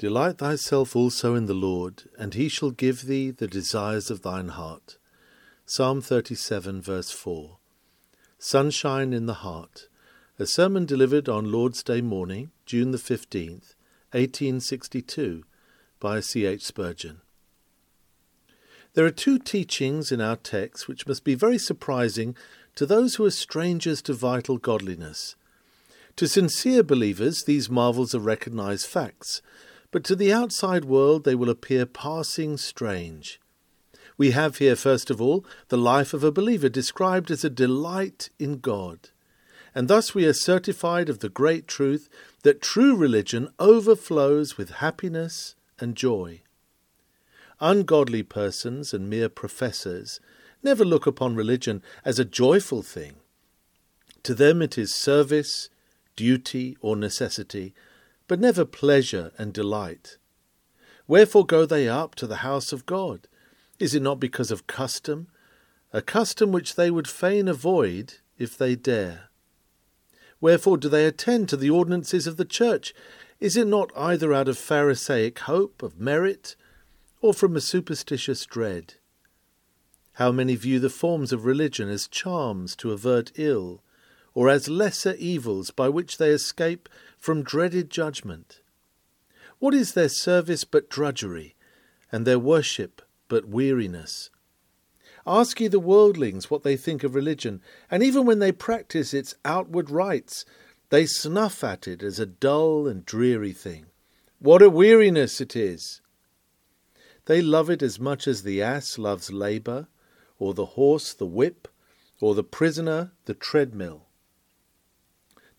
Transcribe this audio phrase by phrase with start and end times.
[0.00, 4.48] Delight thyself also in the Lord, and he shall give thee the desires of thine
[4.48, 4.96] heart.
[5.66, 7.58] Psalm 37, verse 4.
[8.38, 9.88] Sunshine in the Heart.
[10.38, 13.74] A sermon delivered on Lord's Day morning, June the 15th,
[14.12, 15.44] 1862,
[16.00, 16.46] by C.
[16.46, 16.64] H.
[16.64, 17.20] Spurgeon.
[18.94, 22.34] There are two teachings in our text which must be very surprising
[22.74, 25.36] to those who are strangers to vital godliness.
[26.16, 29.42] To sincere believers, these marvels are recognized facts,
[29.90, 33.40] but to the outside world they will appear passing strange.
[34.16, 38.28] We have here, first of all, the life of a believer described as a delight
[38.38, 39.10] in God.
[39.74, 42.08] And thus we are certified of the great truth
[42.42, 46.42] that true religion overflows with happiness and joy.
[47.60, 50.20] Ungodly persons and mere professors
[50.62, 53.14] never look upon religion as a joyful thing.
[54.24, 55.70] To them it is service,
[56.16, 57.74] duty, or necessity,
[58.30, 60.16] but never pleasure and delight.
[61.08, 63.26] Wherefore go they up to the house of God?
[63.80, 65.26] Is it not because of custom,
[65.92, 69.30] a custom which they would fain avoid if they dare?
[70.40, 72.94] Wherefore do they attend to the ordinances of the church?
[73.40, 76.54] Is it not either out of Pharisaic hope of merit,
[77.20, 78.94] or from a superstitious dread?
[80.12, 83.82] How many view the forms of religion as charms to avert ill,
[84.34, 86.88] or as lesser evils by which they escape
[87.20, 88.62] from dreaded judgment.
[89.58, 91.54] What is their service but drudgery,
[92.10, 94.30] and their worship but weariness?
[95.26, 97.60] Ask ye the worldlings what they think of religion,
[97.90, 100.46] and even when they practise its outward rites,
[100.88, 103.86] they snuff at it as a dull and dreary thing.
[104.38, 106.00] What a weariness it is!
[107.26, 109.88] They love it as much as the ass loves labour,
[110.38, 111.68] or the horse the whip,
[112.18, 114.06] or the prisoner the treadmill.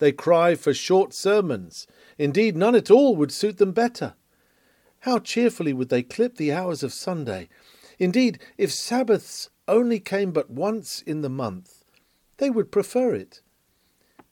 [0.02, 1.86] They cry for short sermons.
[2.18, 4.14] Indeed, none at all would suit them better.
[4.98, 7.48] How cheerfully would they clip the hours of Sunday!
[8.00, 11.84] Indeed, if Sabbaths only came but once in the month,
[12.38, 13.42] they would prefer it.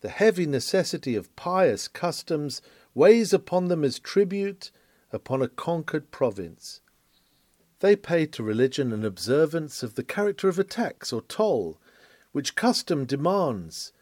[0.00, 2.60] The heavy necessity of pious customs
[2.92, 4.72] weighs upon them as tribute
[5.12, 6.80] upon a conquered province.
[7.78, 11.80] They pay to religion an observance of the character of a tax or toll,
[12.32, 13.92] which custom demands,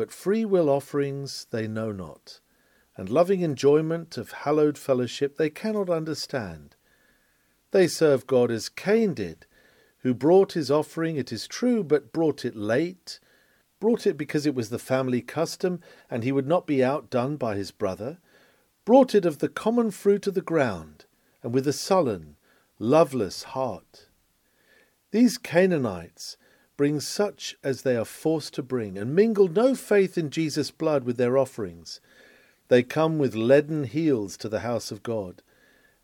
[0.00, 2.40] but free will offerings they know not,
[2.96, 6.74] and loving enjoyment of hallowed fellowship they cannot understand.
[7.70, 9.44] They serve God as Cain did,
[9.98, 13.20] who brought his offering, it is true, but brought it late,
[13.78, 15.80] brought it because it was the family custom,
[16.10, 18.16] and he would not be outdone by his brother,
[18.86, 21.04] brought it of the common fruit of the ground,
[21.42, 22.36] and with a sullen,
[22.78, 24.06] loveless heart.
[25.10, 26.38] These Cainites
[26.80, 31.04] bring such as they are forced to bring, and mingle no faith in Jesus' blood
[31.04, 32.00] with their offerings.
[32.68, 35.42] They come with leaden heels to the house of God,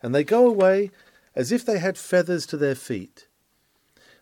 [0.02, 0.90] and they go away
[1.34, 3.26] as if they had feathers to their feet.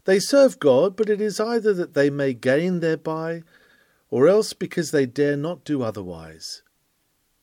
[0.04, 3.42] They serve God, but it is either that they may gain thereby,
[4.08, 6.62] or else because they dare not do otherwise.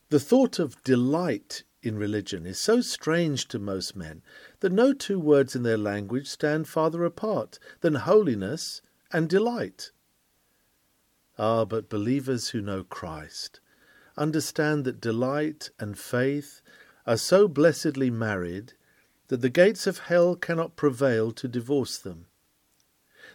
[0.08, 4.22] The thought of delight in religion is so strange to most men
[4.62, 8.82] that no two words in their language stand farther apart than holiness
[9.14, 9.92] and delight.
[11.38, 13.60] Ah, but believers who know Christ
[14.18, 16.62] understand that delight and faith
[17.08, 18.74] are so blessedly married
[19.30, 22.28] that the gates of hell cannot prevail to divorce them.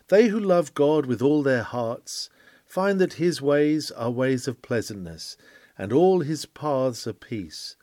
[0.09, 2.31] They who love God with all their hearts
[2.65, 5.36] find that his ways are ways of pleasantness,
[5.78, 7.76] and all his paths are peace.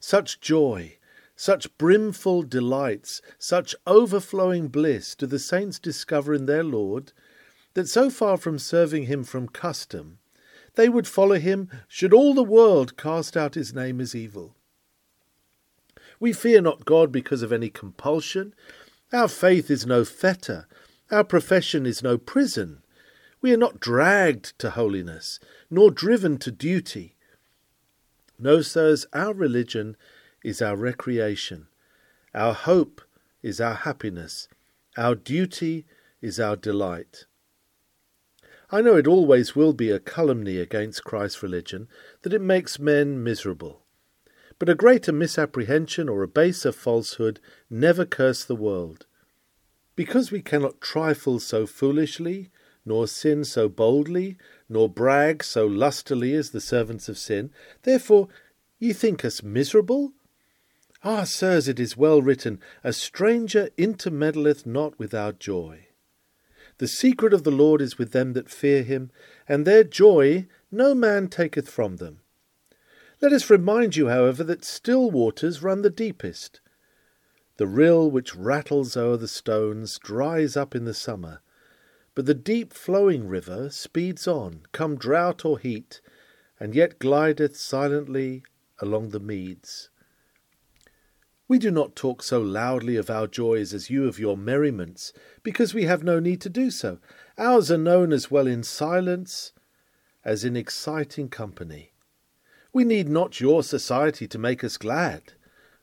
[0.00, 0.97] Such joy,
[1.40, 7.12] such brimful delights, such overflowing bliss do the saints discover in their Lord,
[7.74, 10.18] that so far from serving him from custom,
[10.74, 14.56] they would follow him should all the world cast out his name as evil.
[16.18, 18.52] We fear not God because of any compulsion.
[19.12, 20.66] Our faith is no fetter.
[21.08, 22.82] Our profession is no prison.
[23.40, 25.38] We are not dragged to holiness,
[25.70, 27.14] nor driven to duty.
[28.40, 29.96] No, sirs, our religion
[30.42, 31.66] is our recreation.
[32.34, 33.00] Our hope
[33.42, 34.48] is our happiness.
[34.96, 35.86] Our duty
[36.20, 37.24] is our delight.
[38.70, 41.88] I know it always will be a calumny against Christ's religion
[42.22, 43.82] that it makes men miserable.
[44.58, 49.06] But a greater misapprehension or a baser falsehood never curse the world.
[49.96, 52.50] Because we cannot trifle so foolishly,
[52.84, 54.36] nor sin so boldly,
[54.68, 57.50] nor brag so lustily as the servants of sin,
[57.82, 58.28] therefore
[58.78, 60.12] ye think us miserable?
[61.04, 65.86] Ah, sirs, it is well written, A stranger intermeddleth not with our joy.
[66.78, 69.10] The secret of the Lord is with them that fear him,
[69.48, 72.20] and their joy no man taketh from them.
[73.20, 76.60] Let us remind you, however, that still waters run the deepest.
[77.56, 81.42] The rill which rattles o'er the stones dries up in the summer,
[82.14, 86.00] but the deep flowing river speeds on, come drought or heat,
[86.60, 88.42] and yet glideth silently
[88.80, 89.90] along the meads.
[91.48, 95.72] We do not talk so loudly of our joys as you of your merriments, because
[95.72, 96.98] we have no need to do so.
[97.38, 99.52] Ours are known as well in silence
[100.22, 101.92] as in exciting company.
[102.70, 105.32] We need not your society to make us glad,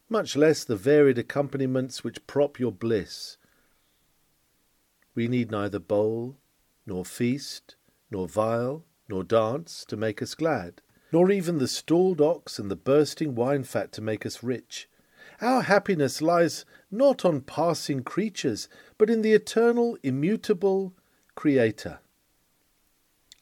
[0.07, 3.37] much less the varied accompaniments which prop your bliss.
[5.15, 6.37] We need neither bowl,
[6.85, 7.75] nor feast,
[8.11, 10.81] nor viol, nor dance to make us glad,
[11.11, 14.87] nor even the stalled ox and the bursting wine fat to make us rich.
[15.41, 20.93] Our happiness lies not on passing creatures, but in the eternal, immutable
[21.35, 21.99] Creator.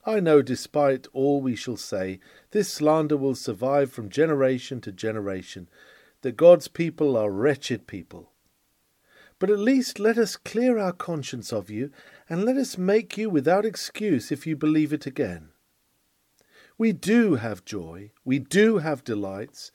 [0.06, 2.20] I know, despite all we shall say,
[2.52, 5.70] this slander will survive from generation to generation,
[6.22, 8.32] that God's people are wretched people.
[9.40, 11.92] But at least let us clear our conscience of you,
[12.30, 15.50] and let us make you without excuse if you believe it again.
[16.78, 19.72] We do have joy, we do have delights,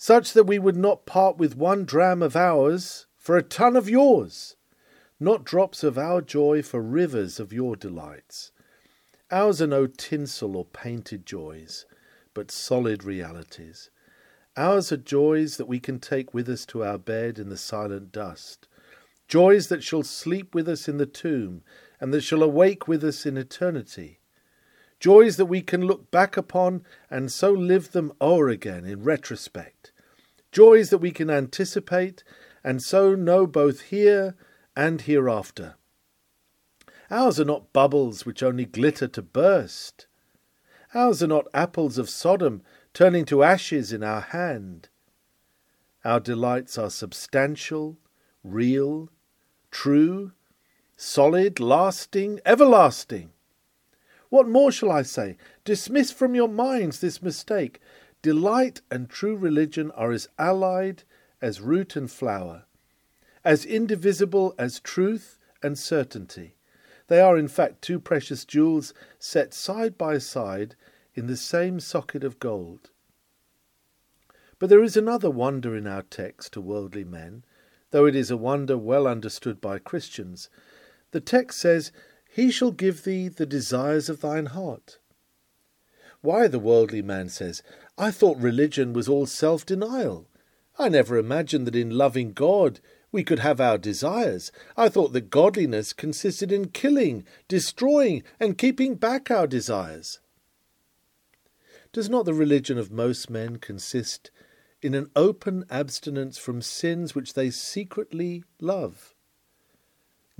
[0.00, 3.90] such that we would not part with one dram of ours for a ton of
[3.90, 4.54] yours,
[5.18, 8.52] not drops of our joy for rivers of your delights.
[9.32, 11.84] Ours are no tinsel or painted joys,
[12.32, 13.90] but solid realities.
[14.56, 18.12] Ours are joys that we can take with us to our bed in the silent
[18.12, 18.68] dust,
[19.26, 21.62] joys that shall sleep with us in the tomb,
[22.00, 24.17] and that shall awake with us in eternity,
[25.00, 29.92] joys that we can look back upon and so live them o'er again in retrospect,
[30.52, 32.24] joys that we can anticipate
[32.64, 34.34] and so know both here
[34.76, 35.74] and hereafter.
[37.10, 40.06] Ours are not bubbles which only glitter to burst.
[40.94, 42.62] Ours are not apples of Sodom
[42.92, 44.88] turning to ashes in our hand.
[46.04, 47.98] Our delights are substantial,
[48.42, 49.08] real,
[49.70, 50.32] true,
[50.96, 53.30] solid, lasting, everlasting.
[54.30, 55.36] What more shall I say?
[55.64, 57.80] Dismiss from your minds this mistake.
[58.20, 61.04] Delight and true religion are as allied
[61.40, 62.64] as root and flower,
[63.44, 66.56] as indivisible as truth and certainty.
[67.06, 70.74] They are, in fact, two precious jewels set side by side
[71.14, 72.90] in the same socket of gold.
[74.58, 77.44] But there is another wonder in our text to worldly men,
[77.90, 80.50] though it is a wonder well understood by Christians.
[81.12, 81.92] The text says,
[82.38, 85.00] He shall give thee the desires of thine heart.
[86.20, 87.64] Why, the worldly man says,
[87.98, 90.28] I thought religion was all self denial.
[90.78, 92.78] I never imagined that in loving God
[93.10, 94.52] we could have our desires.
[94.76, 100.20] I thought that godliness consisted in killing, destroying, and keeping back our desires.
[101.92, 104.30] Does not the religion of most men consist
[104.80, 109.16] in an open abstinence from sins which they secretly love?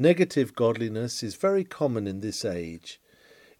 [0.00, 3.00] Negative godliness is very common in this age.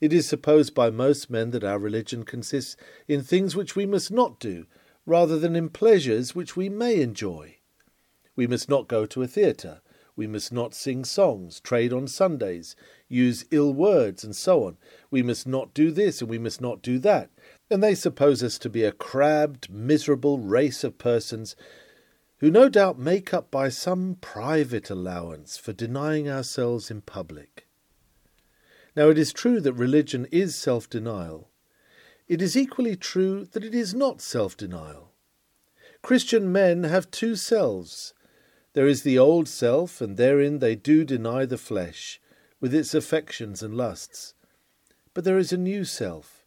[0.01, 2.77] It is supposed by most men that our religion consists
[3.09, 4.67] in things which we must not do,
[5.05, 7.57] rather than in pleasures which we may enjoy.
[8.37, 9.81] We must not go to a theatre.
[10.15, 12.77] We must not sing songs, trade on Sundays,
[13.09, 14.77] use ill words, and so on.
[15.11, 17.31] We must not do this and we must not do that.
[17.69, 21.57] And they suppose us to be a crabbed, miserable race of persons
[22.39, 27.67] who no doubt make up by some private allowance for denying ourselves in public.
[28.95, 31.51] Now, it is true that religion is self denial.
[32.27, 35.13] It is equally true that it is not self denial.
[36.03, 38.15] Christian men have two selves
[38.79, 42.21] there is the old self, and therein they do deny the flesh,
[42.61, 44.35] with its affections and lusts.
[45.15, 46.45] But there is a new self.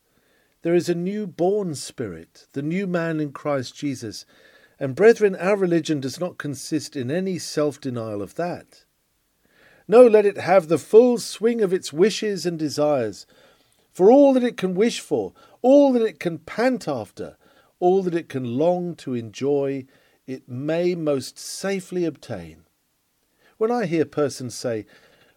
[0.62, 4.26] There is a new born spirit, the new man in Christ Jesus.
[4.82, 8.84] And brethren, our religion does not consist in any self denial of that.
[9.88, 13.28] No, let it have the full swing of its wishes and desires,
[13.94, 17.38] for all that it can wish for, all that it can pant after,
[17.80, 19.86] all that it can long to enjoy
[20.26, 22.64] it may most safely obtain.
[23.60, 24.88] When I hear persons say,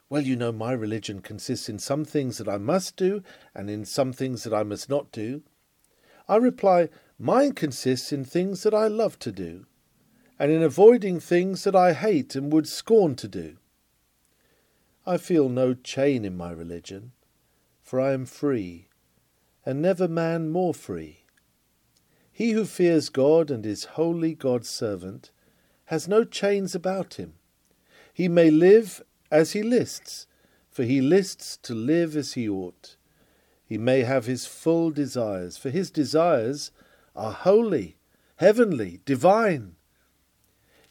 [0.09, 3.23] Well, you know, my religion consists in some things that I must do
[3.55, 5.43] and in some things that I must not do,
[6.27, 9.67] I reply, Mine consists in things that I love to do,
[10.39, 13.57] and in avoiding things that I hate and would scorn to do.
[15.07, 17.13] I feel no chain in my religion,
[17.83, 18.89] for I am free,
[19.65, 21.25] and never man more free.
[22.33, 25.31] He who fears God and is wholly God's servant
[25.87, 27.35] has no chains about him.
[28.13, 30.27] He may live as he lists,
[30.69, 32.97] for he lists to live as he ought.
[33.65, 36.73] He may have his full desires, for his desires
[37.15, 37.97] are holy,
[38.37, 39.77] heavenly, divine.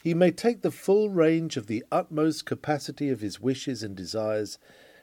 [0.02, 4.58] He may take the full range of the utmost capacity of his wishes and desires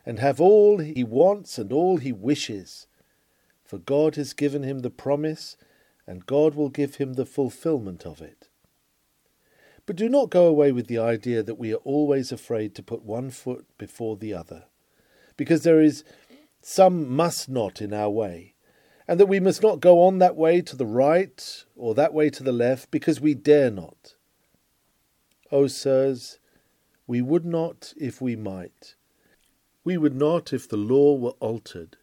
[0.05, 2.87] and have all he wants and all he wishes.
[3.63, 5.55] For God has given him the promise,
[6.05, 8.49] and God will give him the fulfillment of it.
[9.85, 13.03] But do not go away with the idea that we are always afraid to put
[13.03, 14.65] one foot before the other,
[15.37, 16.03] because there is
[16.61, 18.55] some must not in our way,
[19.11, 22.29] and that we must not go on that way to the right or that way
[22.29, 24.15] to the left, because we dare not.
[25.51, 26.39] O oh, sirs,
[27.07, 28.95] we would not if we might.
[29.83, 31.97] We would not if the law were altered.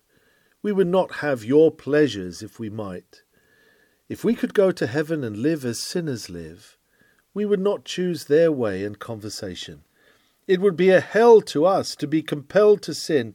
[0.60, 3.22] We would not have your pleasures if we might.
[4.10, 6.76] If we could go to heaven and live as sinners live,
[7.32, 9.84] we would not choose their way and conversation.
[10.46, 13.34] It would be a hell to us to be compelled to sin,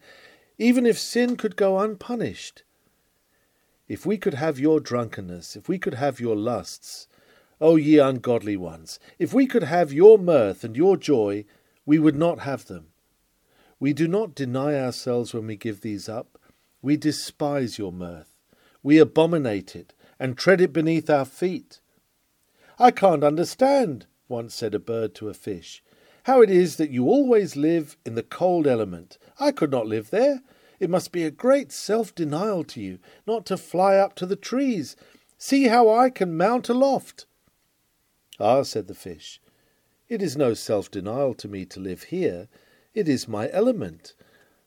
[0.60, 2.62] even if sin could go unpunished.
[3.88, 7.08] If we could have your drunkenness, if we could have your lusts,
[7.60, 11.46] O ye ungodly ones, if we could have your mirth and your joy,
[11.86, 12.88] we would not have them.
[13.80, 16.38] We do not deny ourselves when we give these up.
[16.82, 18.38] We despise your mirth.
[18.82, 21.80] We abominate it and tread it beneath our feet.
[22.80, 25.84] I can't understand, once said a bird to a fish,
[26.24, 29.18] how it is that you always live in the cold element.
[29.40, 30.42] I could not live there.
[30.84, 34.36] It must be a great self denial to you not to fly up to the
[34.36, 34.98] trees.
[35.38, 37.26] See how I can mount aloft.
[38.38, 39.40] Ah, said the fish,
[40.10, 42.50] it is no self denial to me to live here.
[42.94, 44.14] It is my element.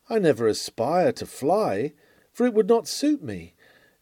[0.09, 1.93] I never aspire to fly,
[2.33, 3.53] for it would not suit me.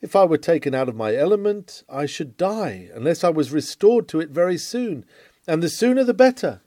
[0.00, 4.06] If I were taken out of my element, I should die, unless I was restored
[4.10, 5.04] to it very soon,
[5.48, 6.60] and the sooner the better.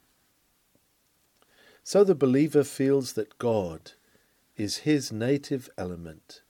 [1.85, 3.93] So the believer feels that God
[4.57, 6.41] is his native element.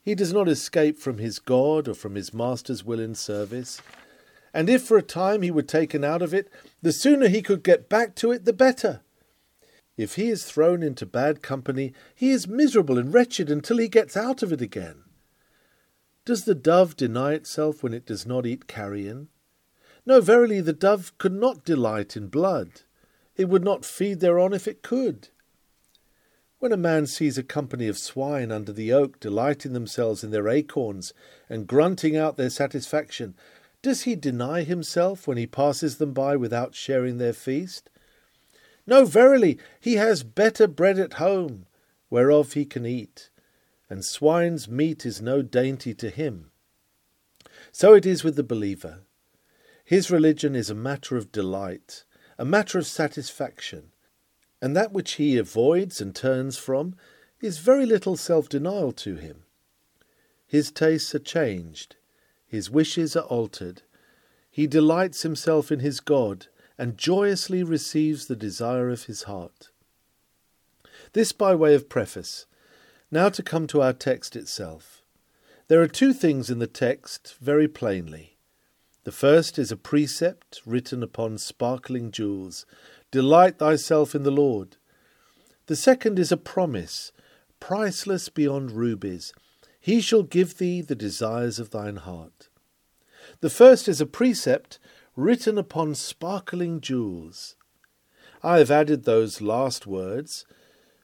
[0.00, 3.80] He does not escape from his God or from his Master's will in service,
[4.54, 7.62] and if for a time he were taken out of it, the sooner he could
[7.62, 9.02] get back to it, the better.
[9.96, 14.16] If he is thrown into bad company, he is miserable and wretched until he gets
[14.16, 15.02] out of it again.
[16.24, 19.28] Does the dove deny itself when it does not eat carrion?
[20.06, 22.82] No, verily, the dove could not delight in blood.
[23.36, 25.28] It would not feed thereon if it could.
[26.60, 30.48] When a man sees a company of swine under the oak delighting themselves in their
[30.48, 31.12] acorns
[31.48, 33.36] and grunting out their satisfaction,
[33.80, 37.90] does he deny himself when he passes them by without sharing their feast?
[38.88, 41.66] No, verily, he has better bread at home,
[42.10, 43.30] whereof he can eat,
[43.88, 46.50] and swine's meat is no dainty to him.
[47.70, 49.02] So it is with the believer.
[49.84, 52.04] His religion is a matter of delight,
[52.36, 53.92] a matter of satisfaction,
[54.60, 56.94] and that which he avoids and turns from
[57.40, 59.44] is very little self denial to him.
[60.46, 61.96] His tastes are changed,
[62.46, 63.82] his wishes are altered,
[64.50, 66.46] he delights himself in his God,
[66.76, 69.70] and joyously receives the desire of his heart.
[71.12, 72.46] This by way of preface,
[73.10, 75.02] now to come to our text itself.
[75.68, 78.36] There are two things in the text very plainly.
[79.04, 82.66] The first is a precept written upon sparkling jewels
[83.10, 84.76] Delight thyself in the Lord.
[85.66, 87.10] The second is a promise,
[87.58, 89.32] priceless beyond rubies
[89.80, 92.48] He shall give thee the desires of thine heart.
[93.40, 94.78] The first is a precept
[95.16, 97.56] written upon sparkling jewels.
[98.42, 100.44] I have added those last words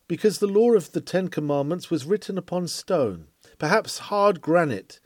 [0.06, 5.00] because the law of the Ten Commandments was written upon stone, perhaps hard granite,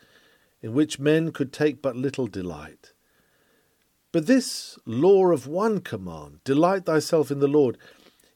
[0.61, 2.93] in which men could take but little delight.
[4.11, 7.77] But this law of one command, delight thyself in the Lord,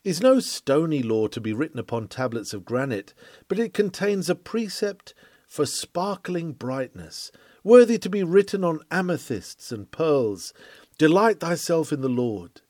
[0.04, 3.14] is no stony law to be written upon tablets of granite,
[3.48, 5.14] but it contains a precept
[5.46, 7.30] for sparkling brightness,
[7.62, 10.52] worthy to be written on amethysts and pearls.
[10.98, 12.60] Delight thyself in the Lord.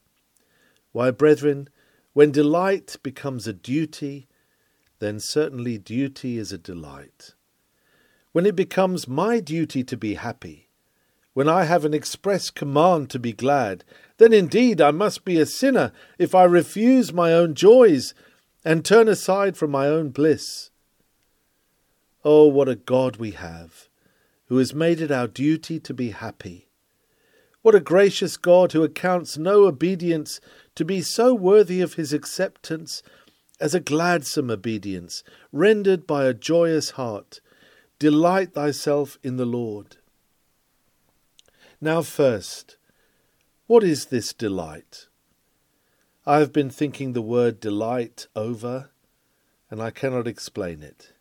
[0.92, 1.68] Why, brethren,
[2.12, 4.28] when delight becomes a duty,
[4.98, 7.34] then certainly duty is a delight.
[8.32, 10.61] When it becomes my duty to be happy,
[11.34, 13.84] when I have an express command to be glad,
[14.18, 18.14] then indeed I must be a sinner if I refuse my own joys
[18.64, 20.70] and turn aside from my own bliss.
[22.24, 23.88] Oh, what a God we have,
[24.46, 26.68] who has made it our duty to be happy.
[27.62, 30.40] What a gracious God who accounts no obedience
[30.74, 33.02] to be so worthy of his acceptance
[33.60, 35.22] as a gladsome obedience,
[35.52, 37.40] rendered by a joyous heart.
[37.98, 39.96] Delight thyself in the Lord.
[41.84, 42.76] Now, first,
[43.66, 45.08] what is this delight?
[46.24, 48.90] I have been thinking the word delight over,
[49.68, 51.12] and I cannot explain it.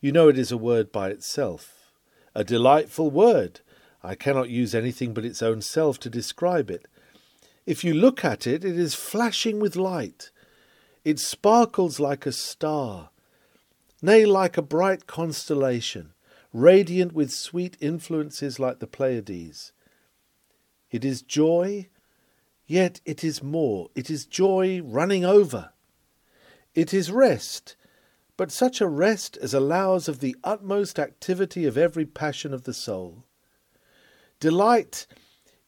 [0.00, 1.92] You know it is a word by itself,
[2.34, 3.60] a delightful word.
[4.02, 6.88] I cannot use anything but its own self to describe it.
[7.64, 10.30] If you look at it, it is flashing with light.
[11.04, 13.10] It sparkles like a star,
[14.02, 16.12] nay, like a bright constellation,
[16.52, 19.70] radiant with sweet influences like the Pleiades.
[20.92, 21.88] It is joy,
[22.66, 23.88] yet it is more.
[23.94, 25.70] It is joy running over.
[26.74, 27.76] It is rest,
[28.36, 32.74] but such a rest as allows of the utmost activity of every passion of the
[32.74, 33.24] soul.
[34.38, 35.06] Delight,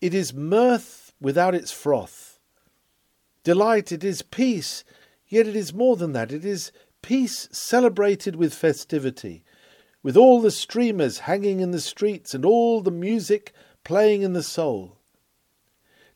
[0.03, 2.39] it is mirth without its froth.
[3.45, 4.85] Delight, it is peace,
[5.27, 6.33] yet it is more than that.
[6.33, 9.43] It is peace celebrated with festivity,
[10.03, 13.55] with all the streamers hanging in the streets and all the music
[13.85, 14.99] playing in the soul.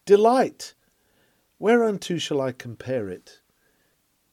[0.09, 0.73] Delight,
[1.59, 3.43] whereunto shall I compare it?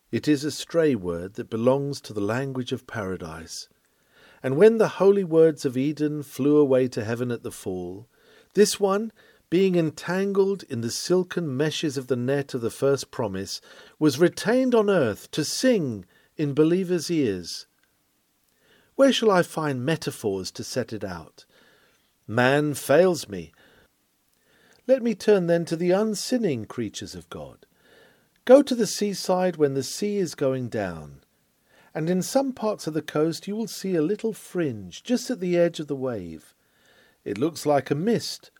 [0.10, 3.67] It is a stray word that belongs to the language of paradise.
[4.41, 8.08] And when the holy words of Eden flew away to heaven at the fall,
[8.53, 9.12] this one,
[9.50, 13.60] being entangled in the silken meshes of the net of the first promise,
[14.00, 16.05] was retained on earth to sing
[16.38, 17.67] in believers' ears.
[18.96, 21.44] Where shall I find metaphors to set it out?
[22.25, 23.51] Man fails me.
[24.88, 27.65] Let me turn then to the unsinning creatures of God.
[28.46, 31.22] Go to the seaside when the sea is going down,
[31.96, 35.39] and in some parts of the coast you will see a little fringe just at
[35.39, 36.54] the edge of the wave.
[37.24, 38.51] It looks like a mist,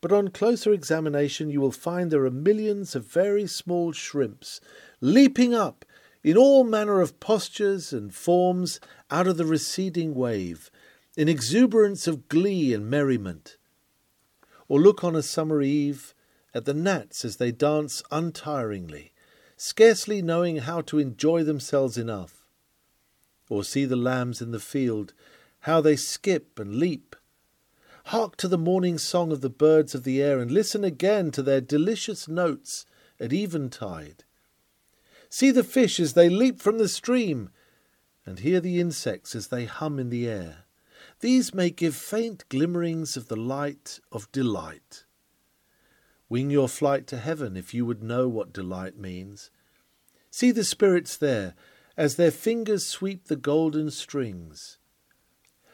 [0.00, 4.60] but on closer examination you will find there are millions of very small shrimps
[5.00, 5.84] leaping up
[6.22, 8.78] in all manner of postures and forms
[9.10, 10.70] out of the receding wave,
[11.16, 13.56] in exuberance of glee and merriment.
[14.74, 16.16] Or look on a summer eve
[16.52, 19.12] at the gnats as they dance untiringly,
[19.56, 22.44] scarcely knowing how to enjoy themselves enough.
[23.48, 25.14] Or see the lambs in the field,
[25.60, 27.14] how they skip and leap,
[28.06, 31.42] Hark to the morning song of the birds of the air, and listen again to
[31.44, 32.84] their delicious notes
[33.20, 34.24] at eventide.
[35.28, 37.50] See the fish as they leap from the stream,
[38.26, 40.63] and hear the insects as they hum in the air.
[41.20, 45.04] These may give faint glimmerings of the light of delight.
[46.28, 49.50] Wing your flight to heaven if you would know what delight means.
[50.30, 51.54] See the spirits there
[51.96, 54.78] as their fingers sweep the golden strings.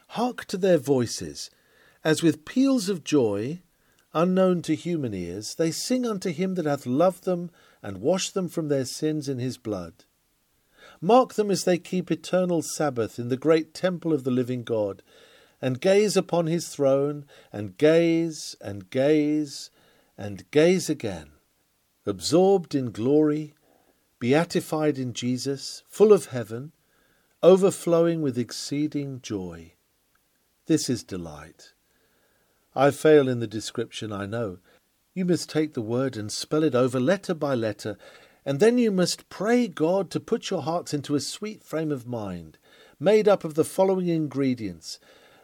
[0.08, 1.50] Hark to their voices
[2.04, 3.60] as with peals of joy,
[4.14, 7.50] unknown to human ears, they sing unto him that hath loved them
[7.82, 10.04] and washed them from their sins in his blood.
[11.00, 15.02] Mark them as they keep eternal Sabbath in the great temple of the living God,
[15.62, 19.70] and gaze upon his throne, and gaze, and gaze,
[20.16, 21.30] and gaze again,
[22.06, 23.54] absorbed in glory,
[24.18, 26.72] beatified in Jesus, full of heaven,
[27.42, 29.72] overflowing with exceeding joy.
[30.66, 31.72] This is delight.
[32.74, 34.58] I fail in the description, I know.
[35.14, 37.98] You must take the word and spell it over letter by letter,
[38.44, 42.06] and then you must pray God to put your hearts into a sweet frame of
[42.06, 42.58] mind,
[42.98, 44.98] made up of the following ingredients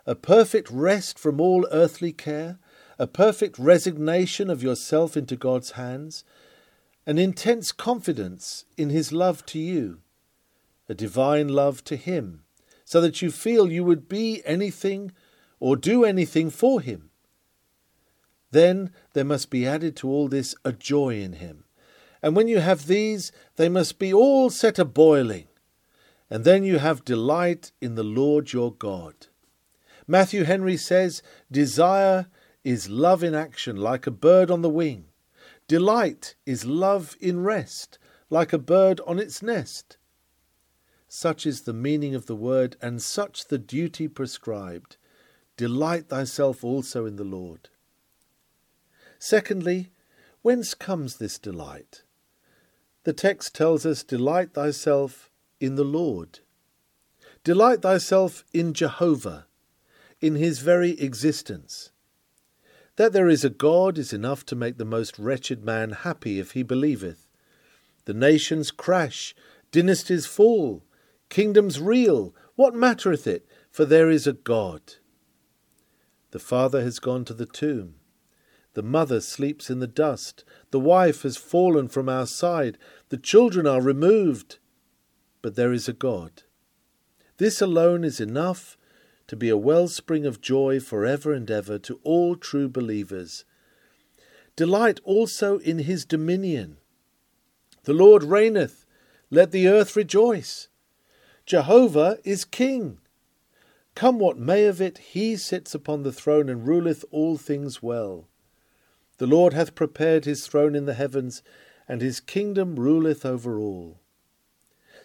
[0.06, 2.58] a perfect rest from all earthly care,
[2.98, 6.24] a perfect resignation of yourself into God's hands,
[7.06, 10.00] an intense confidence in His love to you,
[10.88, 12.44] a divine love to Him,
[12.84, 15.12] so that you feel you would be anything
[15.58, 17.10] or do anything for Him
[18.56, 21.64] then there must be added to all this a joy in him.
[22.22, 25.48] And when you have these, they must be all set a boiling.
[26.30, 29.26] And then you have delight in the Lord your God.
[30.06, 32.26] Matthew Henry says, Desire
[32.62, 35.06] is love in action, like a bird on the wing.
[35.68, 37.98] Delight is love in rest,
[38.30, 39.96] like a bird on its nest.
[41.08, 44.96] Such is the meaning of the word, and such the duty prescribed.
[45.56, 47.68] Delight thyself also in the Lord.
[49.18, 49.90] Secondly,
[50.42, 52.02] whence comes this delight?
[53.04, 56.40] The text tells us, Delight thyself in the Lord.
[57.44, 59.46] Delight thyself in Jehovah,
[60.20, 61.90] in his very existence.
[62.96, 66.52] That there is a God is enough to make the most wretched man happy if
[66.52, 67.26] he believeth.
[68.06, 69.34] The nations crash,
[69.70, 70.84] dynasties fall,
[71.28, 73.46] kingdoms reel, what mattereth it?
[73.70, 74.94] For there is a God.
[76.30, 77.96] The father has gone to the tomb.
[78.72, 80.44] The mother sleeps in the dust.
[80.70, 82.78] The wife has fallen from our side.
[83.10, 84.58] The children are removed.
[85.42, 86.42] But there is a God.
[87.38, 88.75] This alone is enough
[89.28, 93.44] to be a wellspring of joy for ever and ever to all true believers.
[94.54, 96.78] Delight also in his dominion.
[97.84, 98.84] The Lord reigneth.
[99.30, 100.68] Let the earth rejoice.
[101.44, 102.98] Jehovah is king.
[103.94, 108.28] Come what may of it, he sits upon the throne and ruleth all things well.
[109.18, 111.42] The Lord hath prepared his throne in the heavens,
[111.88, 114.00] and his kingdom ruleth over all.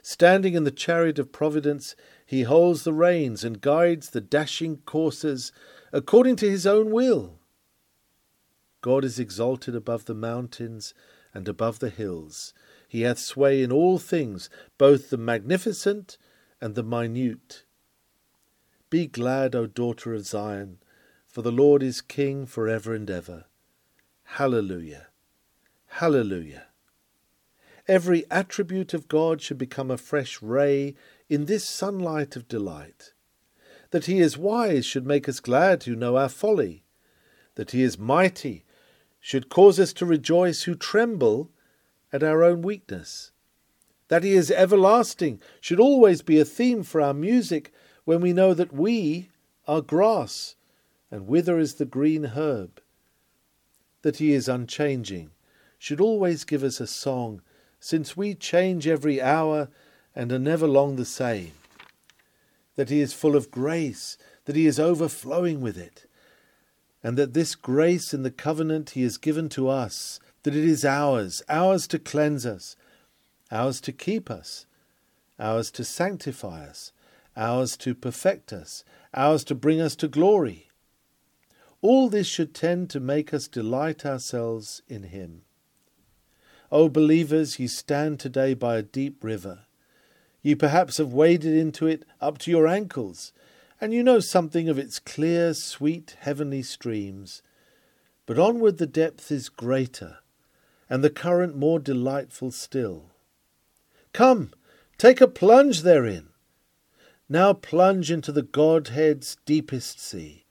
[0.01, 1.95] Standing in the chariot of providence,
[2.31, 5.51] he holds the reins and guides the dashing coursers
[5.91, 7.39] according to his own will.
[8.79, 10.93] God is exalted above the mountains
[11.33, 12.53] and above the hills.
[12.87, 16.17] He hath sway in all things, both the magnificent
[16.61, 17.65] and the minute.
[18.89, 20.77] Be glad, O daughter of Zion,
[21.27, 23.43] for the Lord is King for ever and ever.
[24.23, 25.07] Hallelujah!
[25.87, 26.67] Hallelujah!
[27.91, 30.95] Every attribute of God should become a fresh ray
[31.27, 33.11] in this sunlight of delight.
[33.89, 36.85] That he is wise should make us glad who know our folly.
[37.55, 38.63] That he is mighty
[39.19, 41.51] should cause us to rejoice who tremble
[42.13, 43.31] at our own weakness.
[44.07, 47.73] That he is everlasting should always be a theme for our music
[48.05, 49.31] when we know that we
[49.67, 50.55] are grass
[51.11, 52.81] and wither is the green herb.
[54.03, 55.31] That he is unchanging
[55.77, 57.41] should always give us a song,
[57.81, 59.67] since we change every hour
[60.15, 61.51] and are never long the same.
[62.75, 66.05] That he is full of grace, that he is overflowing with it,
[67.03, 70.85] and that this grace in the covenant he has given to us, that it is
[70.85, 72.75] ours, ours to cleanse us,
[73.51, 74.67] ours to keep us,
[75.39, 76.91] ours to sanctify us,
[77.35, 80.69] ours to perfect us, ours to bring us to glory.
[81.81, 85.41] All this should tend to make us delight ourselves in Him.
[86.71, 89.65] O believers, ye stand today by a deep river.
[90.41, 93.33] Ye perhaps have waded into it up to your ankles,
[93.81, 97.41] and you know something of its clear, sweet, heavenly streams.
[98.25, 100.19] But onward the depth is greater,
[100.89, 103.09] and the current more delightful still.
[104.13, 104.51] Come,
[104.97, 106.29] take a plunge therein.
[107.27, 110.45] Now plunge into the Godhead's deepest sea.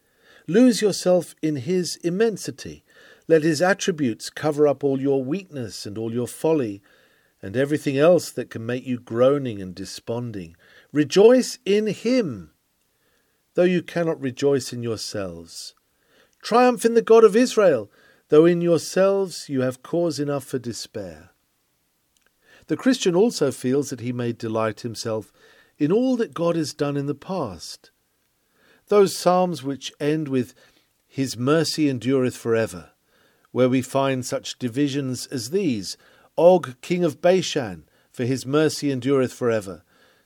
[0.46, 2.84] Lose yourself in His immensity.
[3.30, 6.82] Let His attributes cover up all your weakness and all your folly,
[7.40, 10.56] and everything else that can make you groaning and desponding.
[10.92, 12.50] Rejoice in Him
[13.54, 15.74] though you cannot rejoice in yourselves.
[16.40, 17.90] Triumph in the God of Israel,
[18.28, 21.30] though in yourselves you have cause enough for despair.
[22.68, 25.32] The Christian also feels that he may delight himself
[25.78, 27.90] in all that God has done in the past.
[28.88, 30.54] Those psalms which end with
[31.06, 32.89] His mercy endureth for ever,
[33.52, 35.96] where we find such divisions as these
[36.36, 39.82] Og, king of Bashan, for his mercy endureth for ever,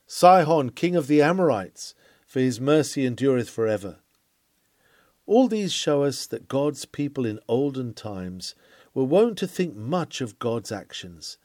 [0.07, 1.95] Sihon, king of the Amorites,
[2.27, 3.97] for his mercy endureth for ever.
[5.27, 8.55] All these show us that God's people in olden times
[8.93, 11.39] were wont to think much of God's actions,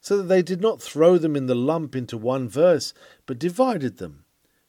[0.00, 2.92] so that they did not throw them in the lump into one verse,
[3.24, 4.24] but divided them,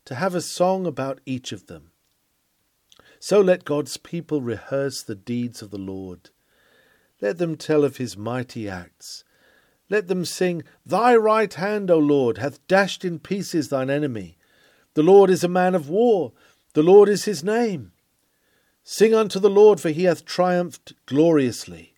[0.05, 1.91] to have a song about each of them.
[3.19, 6.29] So let God's people rehearse the deeds of the Lord.
[7.23, 9.23] Let them tell of his mighty acts.
[9.89, 14.37] Let them sing, Thy right hand, O Lord, hath dashed in pieces thine enemy.
[14.95, 16.33] The Lord is a man of war,
[16.73, 17.93] the Lord is his name.
[18.83, 21.93] Sing unto the Lord, for he hath triumphed gloriously.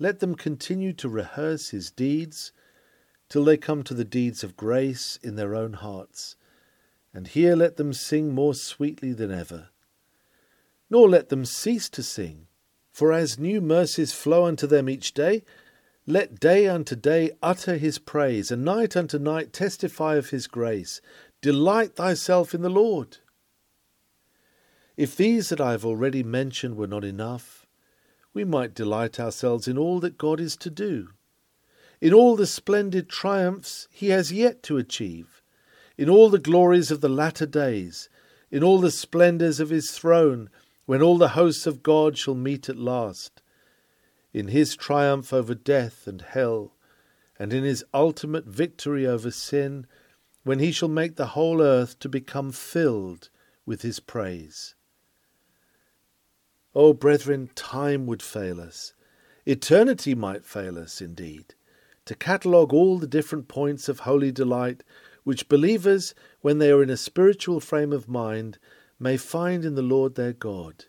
[0.00, 2.50] Let them continue to rehearse his deeds
[3.28, 6.34] till they come to the deeds of grace in their own hearts,
[7.14, 9.68] and here let them sing more sweetly than ever.
[10.90, 12.47] Nor let them cease to sing,
[12.98, 15.44] for as new mercies flow unto them each day,
[16.04, 21.00] let day unto day utter his praise, and night unto night testify of his grace.
[21.40, 23.18] Delight thyself in the Lord.
[24.96, 27.66] If these that I have already mentioned were not enough,
[28.34, 31.10] we might delight ourselves in all that God is to do,
[32.00, 35.40] in all the splendid triumphs he has yet to achieve,
[35.96, 38.08] in all the glories of the latter days,
[38.50, 40.50] in all the splendours of his throne,
[40.88, 43.42] when all the hosts of God shall meet at last,
[44.32, 46.72] in his triumph over death and hell,
[47.38, 49.86] and in his ultimate victory over sin
[50.44, 53.28] when he shall make the whole earth to become filled
[53.66, 54.74] with his praise.
[56.74, 58.94] O oh, brethren, time would fail us.
[59.44, 61.54] Eternity might fail us, indeed,
[62.06, 64.82] to catalogue all the different points of holy delight
[65.22, 68.58] which believers, when they are in a spiritual frame of mind,
[68.98, 70.86] may find in the Lord their God.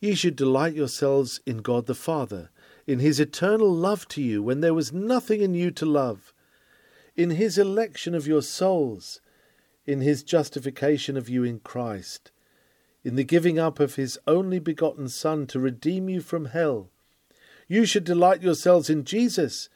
[0.00, 2.50] Ye should delight yourselves in God the Father,
[2.86, 6.32] in his eternal love to you when there was nothing in you to love,
[7.16, 9.20] in his election of your souls,
[9.86, 12.30] in his justification of you in Christ,
[13.04, 16.90] in the giving up of his only begotten Son to redeem you from hell.
[17.68, 19.68] You should delight yourselves in Jesus.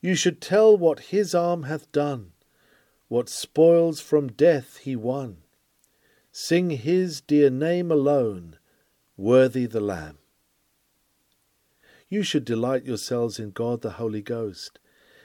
[0.00, 2.32] You should tell what his arm hath done,
[3.08, 5.38] what spoils from death he won.
[6.30, 8.58] Sing his dear name alone,
[9.16, 10.18] worthy the Lamb.
[12.08, 14.78] You should delight yourselves in God the Holy Ghost,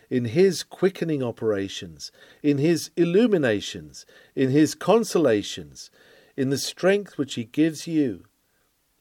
[0.10, 2.12] in his quickening operations,
[2.42, 5.90] in his illuminations, in his consolations,
[6.36, 8.26] in the strength which he gives you,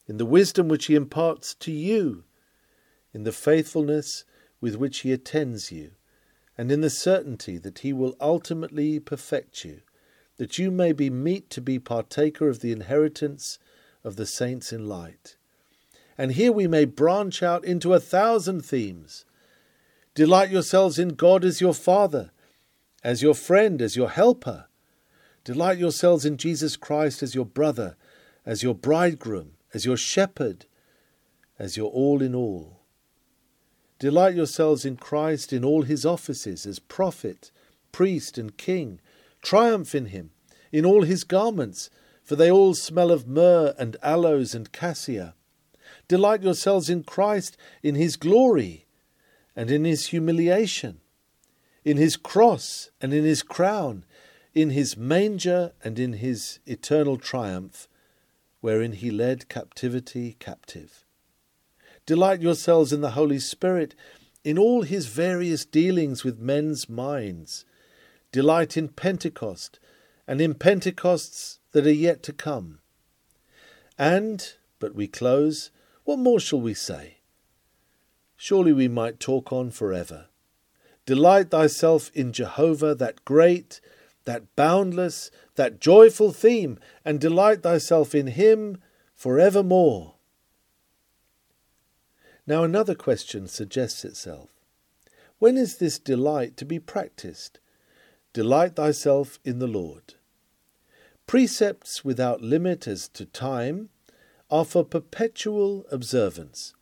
[0.06, 2.24] in the wisdom which he imparts to you,
[3.12, 4.24] in the faithfulness
[4.60, 5.92] with which he attends you,
[6.56, 9.80] and in the certainty that he will ultimately perfect you,
[10.42, 13.60] that you may be meet to be partaker of the inheritance
[14.02, 15.36] of the saints in light.
[16.18, 19.24] And here we may branch out into a thousand themes.
[20.16, 22.32] Delight yourselves in God as your Father,
[23.04, 24.66] as your friend, as your helper.
[25.44, 27.94] Delight yourselves in Jesus Christ as your brother,
[28.44, 30.66] as your bridegroom, as your shepherd,
[31.56, 32.80] as your all in all.
[34.00, 37.52] Delight yourselves in Christ in all his offices as prophet,
[37.92, 38.98] priest, and king.
[39.42, 40.30] Triumph in him,
[40.70, 41.90] in all his garments,
[42.22, 45.34] for they all smell of myrrh and aloes and cassia.
[46.08, 48.86] Delight yourselves in Christ in his glory
[49.54, 51.00] and in his humiliation,
[51.84, 54.04] in his cross and in his crown,
[54.54, 57.88] in his manger and in his eternal triumph,
[58.60, 61.04] wherein he led captivity captive.
[62.06, 63.94] Delight yourselves in the Holy Spirit
[64.44, 67.64] in all his various dealings with men's minds.
[68.32, 69.78] Delight in Pentecost
[70.26, 72.78] and in Pentecosts that are yet to come.
[73.98, 75.70] And, but we close,
[76.04, 77.18] what more shall we say?
[78.36, 80.26] Surely we might talk on forever.
[81.04, 83.80] Delight thyself in Jehovah, that great,
[84.24, 88.78] that boundless, that joyful theme, and delight thyself in him
[89.14, 90.14] for evermore.
[92.46, 94.48] Now another question suggests itself.
[95.38, 97.60] When is this delight to be practiced?
[98.32, 100.14] Delight thyself in the Lord.
[101.26, 103.90] Precepts without limit as to time
[104.50, 106.72] are for perpetual observance.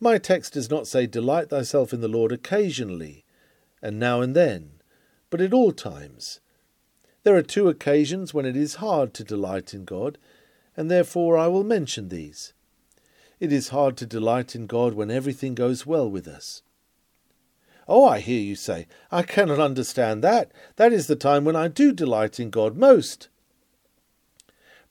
[0.00, 3.24] My text does not say, Delight thyself in the Lord occasionally,
[3.80, 4.80] and now and then,
[5.30, 6.40] but at all times.
[7.22, 10.18] There are two occasions when it is hard to delight in God,
[10.76, 12.52] and therefore I will mention these.
[13.38, 16.62] It is hard to delight in God when everything goes well with us.
[17.86, 20.52] Oh, I hear you say, I cannot understand that.
[20.76, 23.28] That is the time when I do delight in God most.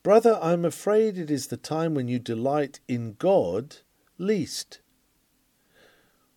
[0.04, 3.78] Brother, I am afraid it is the time when you delight in God
[4.18, 4.82] least.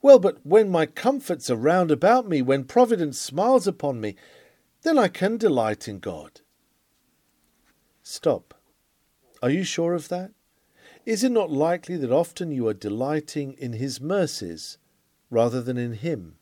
[0.01, 4.15] Well, but when my comforts are round about me, when Providence smiles upon me,
[4.83, 6.43] then I can delight in God.
[8.05, 8.55] Stop.
[9.43, 10.31] Are you sure of that?
[11.05, 14.79] Is it not likely that often you are delighting in His mercies
[15.29, 16.37] rather than in Him?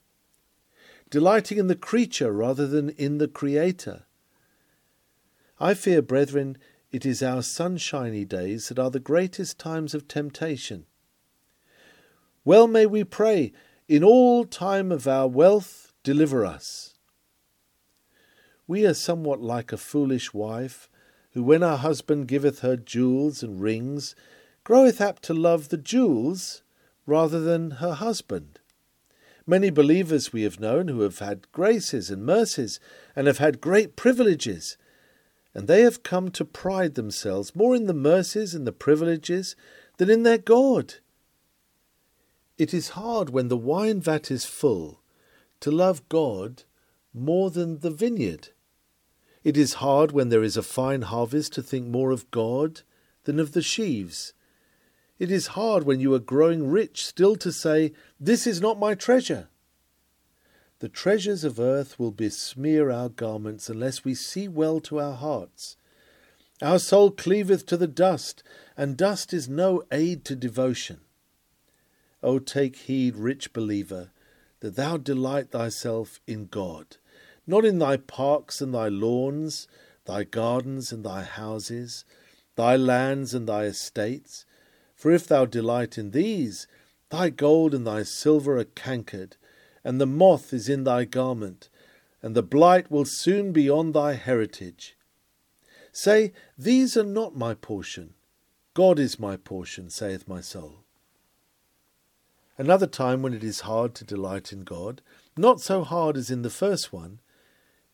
[1.10, 4.04] Delighting in the creature rather than in the Creator?
[5.60, 6.58] I fear, brethren,
[6.90, 10.86] it is our sunshiny days that are the greatest times of temptation.
[12.44, 13.52] Well may we pray,
[13.88, 16.94] in all time of our wealth, deliver us.
[18.66, 20.88] We are somewhat like a foolish wife,
[21.32, 24.14] who, when her husband giveth her jewels and rings,
[24.62, 26.62] groweth apt to love the jewels
[27.06, 28.60] rather than her husband.
[29.46, 32.80] Many believers we have known who have had graces and mercies
[33.14, 34.78] and have had great privileges,
[35.52, 39.54] and they have come to pride themselves more in the mercies and the privileges
[39.98, 40.94] than in their God.
[42.56, 45.00] It is hard when the wine vat is full
[45.60, 46.62] to love God
[47.12, 48.48] more than the vineyard.
[49.42, 52.80] It is hard when there is a fine harvest to think more of God
[53.24, 54.32] than of the sheaves.
[55.18, 58.94] It is hard when you are growing rich still to say, This is not my
[58.94, 59.48] treasure.
[60.80, 65.76] The treasures of earth will besmear our garments unless we see well to our hearts.
[66.60, 68.42] Our soul cleaveth to the dust,
[68.76, 71.00] and dust is no aid to devotion.
[72.22, 74.10] O take heed, rich believer,
[74.60, 76.96] that thou delight thyself in God,
[77.46, 79.68] not in thy parks and thy lawns,
[80.06, 82.04] thy gardens and thy houses,
[82.56, 84.46] thy lands and thy estates,
[84.94, 86.66] for if thou delight in these,
[87.10, 89.36] thy gold and thy silver are cankered,
[89.82, 91.68] and the moth is in thy garment,
[92.22, 94.96] and the blight will soon be on thy heritage.
[95.92, 98.14] Say, These are not my portion.
[98.72, 100.84] God is my portion, saith my soul.
[102.56, 105.02] Another time when it is hard to delight in God,
[105.36, 107.20] not so hard as in the first one,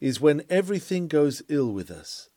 [0.00, 2.30] is when everything goes ill with us.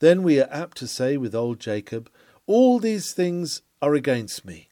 [0.00, 2.10] Then we are apt to say with old Jacob,
[2.46, 4.68] All these things are against me.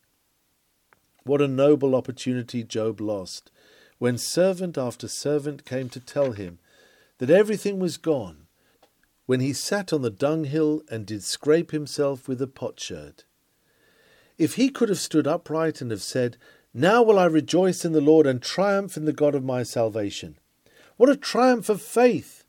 [1.25, 3.51] What a noble opportunity Job lost
[3.99, 6.59] when servant after servant came to tell him
[7.19, 8.47] that everything was gone,
[9.27, 13.25] when he sat on the dunghill and did scrape himself with a potsherd.
[14.39, 16.39] If he could have stood upright and have said,
[16.73, 20.39] Now will I rejoice in the Lord and triumph in the God of my salvation,
[20.97, 22.45] what a triumph of faith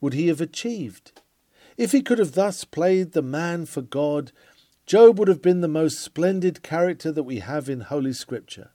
[0.00, 1.20] would he have achieved!
[1.76, 4.32] If he could have thus played the man for God,
[4.86, 8.70] Job would have been the most splendid character that we have in Holy Scripture.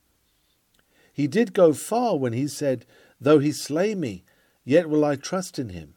[1.13, 2.85] He did go far when he said,
[3.21, 4.25] Though he slay me,
[4.65, 5.93] yet will I trust in him.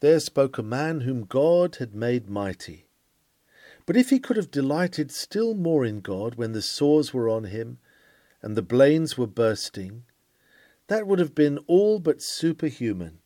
[0.00, 2.86] There spoke a man whom God had made mighty.
[3.86, 7.44] But if he could have delighted still more in God when the sores were on
[7.44, 7.78] him
[8.42, 10.04] and the blains were bursting,
[10.88, 13.20] that would have been all but superhuman.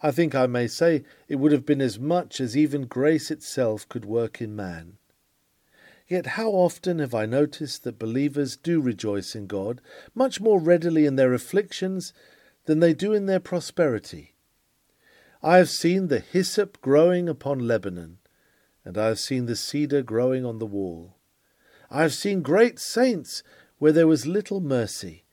[0.00, 3.86] I think I may say it would have been as much as even grace itself
[3.90, 4.96] could work in man.
[6.12, 9.80] Yet how often have I noticed that believers do rejoice in God
[10.14, 12.12] much more readily in their afflictions
[12.66, 14.34] than they do in their prosperity.
[15.42, 18.18] I have seen the hyssop growing upon Lebanon,
[18.84, 21.16] and I have seen the cedar growing on the wall.
[21.90, 23.42] I have seen great saints
[23.78, 25.24] where there was little mercy,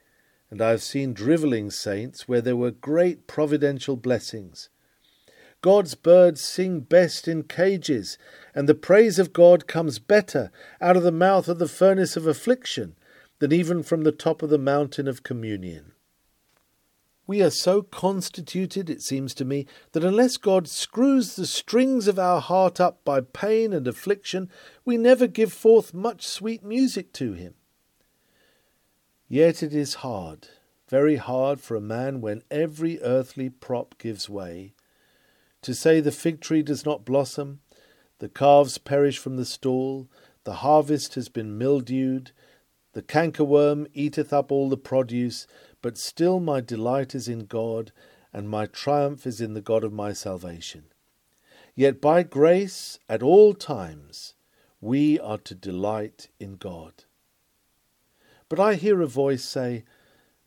[0.49, 4.69] and I have seen drivelling saints where there were great providential blessings.
[5.61, 8.17] God's birds sing best in cages,
[8.55, 12.25] and the praise of God comes better out of the mouth of the furnace of
[12.25, 12.95] affliction
[13.39, 15.93] than even from the top of the mountain of communion.
[17.27, 22.17] We are so constituted, it seems to me, that unless God screws the strings of
[22.17, 24.49] our heart up by pain and affliction,
[24.83, 27.53] we never give forth much sweet music to Him.
[29.27, 30.47] Yet it is hard,
[30.87, 34.73] very hard for a man when every earthly prop gives way,
[35.61, 37.59] to say the fig tree does not blossom,
[38.19, 40.09] the calves perish from the stall,
[40.43, 42.31] the harvest has been mildewed,
[42.93, 45.47] the cankerworm eateth up all the produce,
[45.81, 47.91] but still my delight is in God,
[48.33, 50.85] and my triumph is in the God of my salvation.
[51.75, 54.33] Yet by grace, at all times,
[54.81, 57.05] we are to delight in God.
[58.49, 59.83] But I hear a voice say,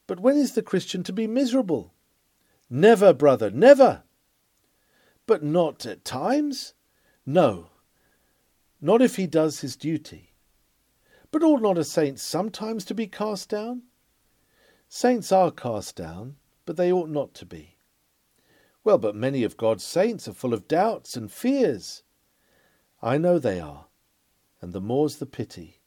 [0.06, 1.94] But when is the Christian to be miserable?
[2.68, 4.02] Never, brother, never.
[5.26, 6.74] But not at times?
[7.24, 7.70] No,
[8.80, 10.34] not if he does his duty.
[11.30, 13.82] But ought not a saint sometimes to be cast down?
[14.88, 17.78] Saints are cast down, but they ought not to be.
[18.84, 22.02] Well, but many of God's saints are full of doubts and fears.
[23.00, 23.86] I know they are,
[24.60, 25.80] and the more's the pity.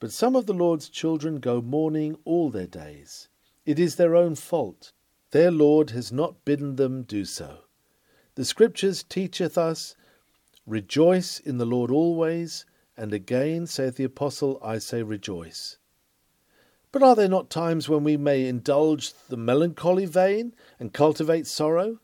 [0.00, 3.28] But some of the Lord's children go mourning all their days.
[3.66, 4.92] It is their own fault.
[5.30, 7.64] Their Lord has not bidden them do so.
[8.38, 9.96] The Scriptures teacheth us,
[10.64, 15.78] Rejoice in the Lord always, and again, saith the Apostle, I say rejoice.
[16.92, 21.98] But are there not times when we may indulge the melancholy vein and cultivate sorrow?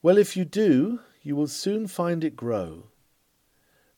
[0.00, 2.84] Well, if you do, you will soon find it grow.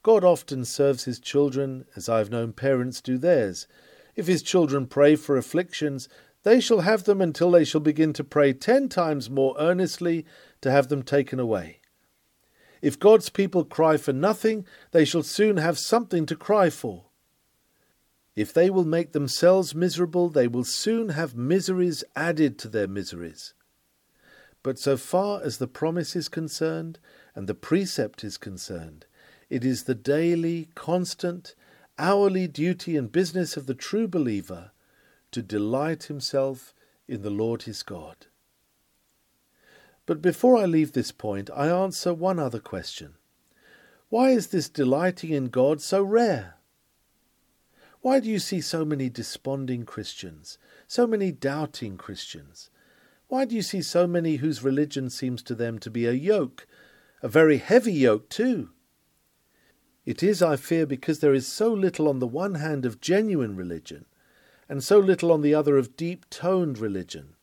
[0.03, 3.69] God often serves his children as I have known parents do theirs.
[4.17, 6.09] If his children pray for afflictions,
[6.43, 10.27] they shall have them until they shall begin to pray ten times more earnestly
[10.61, 11.81] to have them taken away.
[12.81, 17.07] If God's people cry for nothing, they shall soon have something to cry for.
[18.37, 23.53] If they will make themselves miserable, they will soon have miseries added to their miseries.
[24.63, 27.01] But so far as the promise is concerned
[27.35, 29.07] and the precept is concerned,
[29.51, 31.57] it is the daily, constant,
[31.99, 34.71] hourly duty and business of the true believer
[35.33, 36.75] to delight himself
[37.09, 38.28] in the Lord his God.
[40.09, 43.17] But before I leave this point, I answer one other question.
[44.09, 46.55] Why is this delighting in God so rare?
[48.01, 52.71] Why do you see so many desponding Christians, so many doubting Christians?
[53.27, 56.67] Why do you see so many whose religion seems to them to be a yoke,
[57.23, 58.71] a very heavy yoke too?
[60.07, 63.57] It is, I fear, because there is so little on the one hand of genuine
[63.57, 64.07] religion,
[64.71, 67.35] and so little on the other of deep toned religion,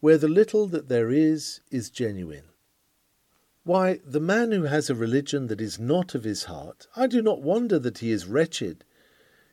[0.00, 2.44] where the little that there is is genuine.
[3.64, 7.20] Why, the man who has a religion that is not of his heart, I do
[7.20, 8.84] not wonder that he is wretched.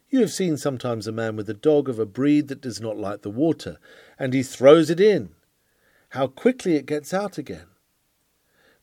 [0.09, 2.97] You have seen sometimes a man with a dog of a breed that does not
[2.97, 3.77] like the water,
[4.17, 5.31] and he throws it in.
[6.09, 7.67] How quickly it gets out again!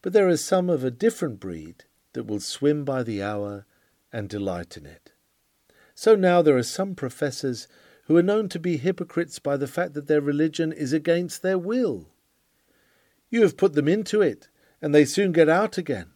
[0.03, 3.65] But there is some of a different breed that will swim by the hour
[4.13, 5.13] and delight in it.
[5.95, 7.69] So now there are some professors
[8.07, 11.59] who are known to be hypocrites by the fact that their religion is against their
[11.59, 12.09] will.
[13.31, 14.49] You have put them into it,
[14.81, 16.11] and they soon get out again.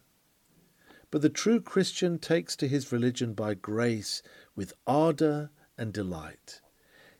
[1.10, 4.22] But the true Christian takes to his religion by grace
[4.54, 6.60] with ardour and delight.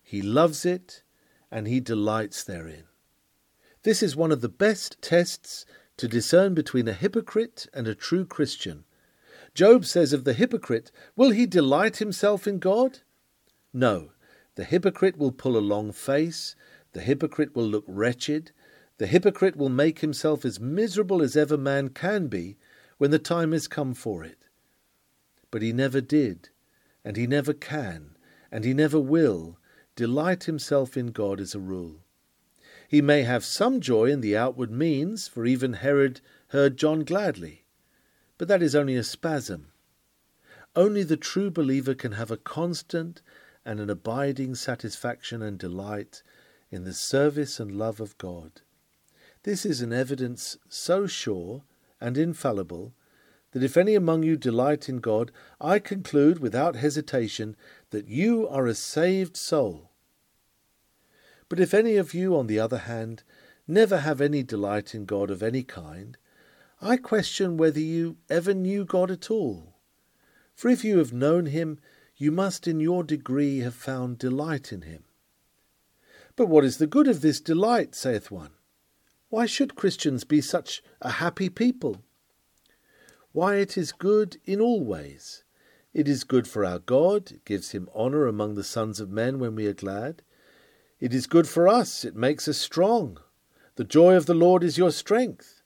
[0.03, 1.03] He loves it,
[1.51, 2.85] and he delights therein.
[3.85, 5.65] This is one of the best tests
[5.97, 8.85] to discern between a hypocrite and a true Christian.
[9.55, 12.99] Job says of the hypocrite, Will he delight himself in God?
[13.73, 14.11] No.
[14.57, 16.57] The hypocrite will pull a long face,
[16.93, 18.53] the hypocrite will look wretched,
[18.99, 22.57] the hypocrite will make himself as miserable as ever man can be
[22.97, 24.47] when the time has come for it.
[25.51, 26.49] But he never did,
[27.05, 28.17] and he never can,
[28.51, 29.59] and he never will
[29.95, 32.03] delight himself in God as a rule.
[32.89, 37.65] He may have some joy in the outward means, for even Herod heard John gladly,
[38.39, 39.73] but that is only a spasm.
[40.75, 43.21] Only the true believer can have a constant
[43.67, 46.23] and an abiding satisfaction and delight
[46.71, 48.63] in the service and love of God.
[49.43, 51.65] This is an evidence so sure
[52.01, 52.95] and infallible
[53.51, 57.57] that if any among you delight in God, I conclude without hesitation
[57.91, 59.91] that you are a saved soul.
[61.49, 63.25] But if any of you, on the other hand,
[63.67, 66.17] never have any delight in God of any kind,
[66.81, 69.75] I question whether you ever knew God at all.
[70.55, 71.79] For if you have known him,
[72.17, 75.05] you must in your degree have found delight in him.
[76.35, 78.53] But what is the good of this delight, saith one?
[79.29, 82.03] Why should Christians be such a happy people?
[83.33, 85.45] Why, it is good in all ways.
[85.93, 89.39] It is good for our God, it gives him honour among the sons of men
[89.39, 90.23] when we are glad.
[91.01, 93.19] It is good for us, it makes us strong.
[93.77, 95.63] The joy of the Lord is your strength.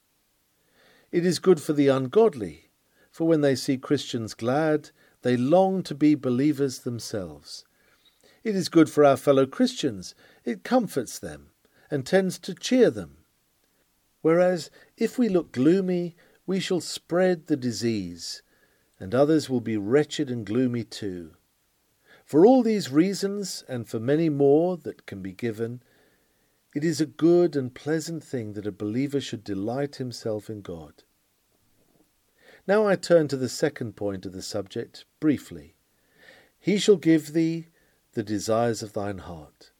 [1.12, 2.70] It is good for the ungodly,
[3.11, 4.90] for when they see Christians glad,
[5.22, 7.64] they long to be believers themselves.
[8.42, 10.14] It is good for our fellow Christians,
[10.44, 11.50] it comforts them
[11.90, 13.18] and tends to cheer them.
[14.22, 16.16] Whereas if we look gloomy,
[16.46, 18.42] we shall spread the disease,
[18.98, 21.32] and others will be wretched and gloomy too.
[22.24, 25.82] For all these reasons, and for many more that can be given,
[26.74, 31.02] it is a good and pleasant thing that a believer should delight himself in God.
[32.70, 35.74] Now I turn to the second point of the subject briefly.
[36.56, 37.66] He shall give thee
[38.12, 39.72] the desires of thine heart.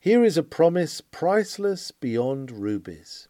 [0.00, 3.28] Here is a promise priceless beyond rubies.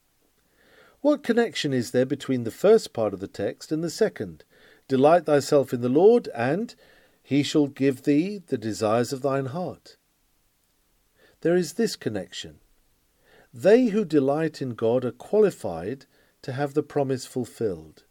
[1.03, 4.45] What connection is there between the first part of the text and the second?
[4.89, 6.75] Delight thyself in the Lord, and
[7.23, 9.99] he shall give thee the desires of thine heart.
[11.43, 12.61] There is this connection.
[13.53, 16.07] They who delight in God are qualified
[16.41, 18.05] to have the promise fulfilled.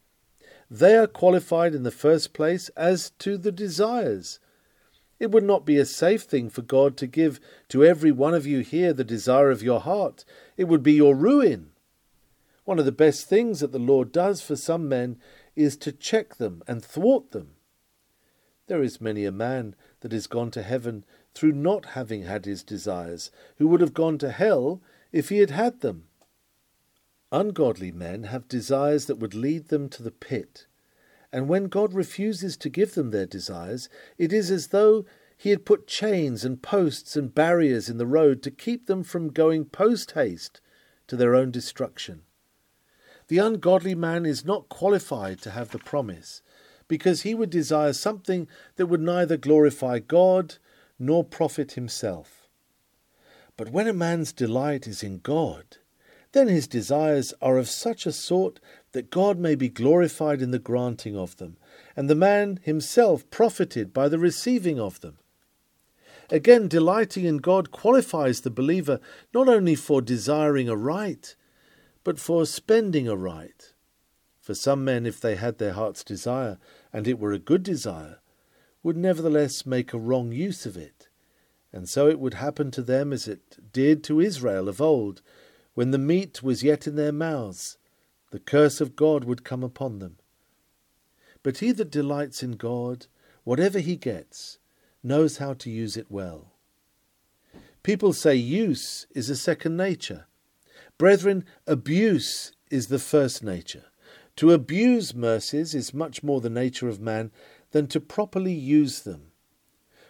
[0.70, 4.39] They are qualified in the first place as to the desires.
[5.20, 7.39] It would not be a safe thing for God to give
[7.70, 10.26] to every one of you here the desire of your heart.
[10.57, 11.72] It would be your ruin.
[12.65, 15.18] One of the best things that the Lord does for some men
[15.55, 17.51] is to check them and thwart them.
[18.68, 22.63] There is many a man that is gone to heaven through not having had his
[22.63, 24.82] desires, who would have gone to hell
[25.13, 26.07] if he had had them.
[27.32, 30.65] Ungodly men have desires that would lead them to the pit,
[31.32, 35.05] and when God refuses to give them their desires, it is as though
[35.36, 39.30] he had put chains and posts and barriers in the road to keep them from
[39.30, 40.61] going post haste
[41.07, 42.21] to their own destruction.
[43.28, 46.41] The ungodly man is not qualified to have the promise,
[46.88, 48.47] because he would desire something
[48.78, 50.55] that would neither glorify God
[50.97, 52.47] nor profit himself.
[53.57, 55.78] But when a man's delight is in God,
[56.32, 58.59] then his desires are of such a sort
[58.91, 61.57] that God may be glorified in the granting of them,
[61.95, 65.17] and the man himself profited by the receiving of them.
[66.30, 68.99] Again, delighting in God qualifies the believer
[69.34, 71.36] not only for desiring a right,
[72.03, 73.73] but for spending a right.
[74.41, 76.57] For some men, if they had their heart's desire,
[76.91, 78.19] and it were a good desire,
[78.84, 81.07] would nevertheless make a wrong use of it.
[81.73, 85.21] And so it would happen to them as it did to Israel of old,
[85.78, 87.78] when the meat was yet in their mouths,
[88.32, 90.17] the curse of God would come upon them.
[91.43, 93.05] But he that delights in God,
[93.43, 94.57] whatever he gets,
[95.03, 96.53] knows how to use it well.
[97.84, 100.25] People say use is a second nature.
[100.97, 103.86] Brethren, abuse is the first nature.
[104.38, 107.30] To abuse mercies is much more the nature of man
[107.69, 109.28] than to properly use them.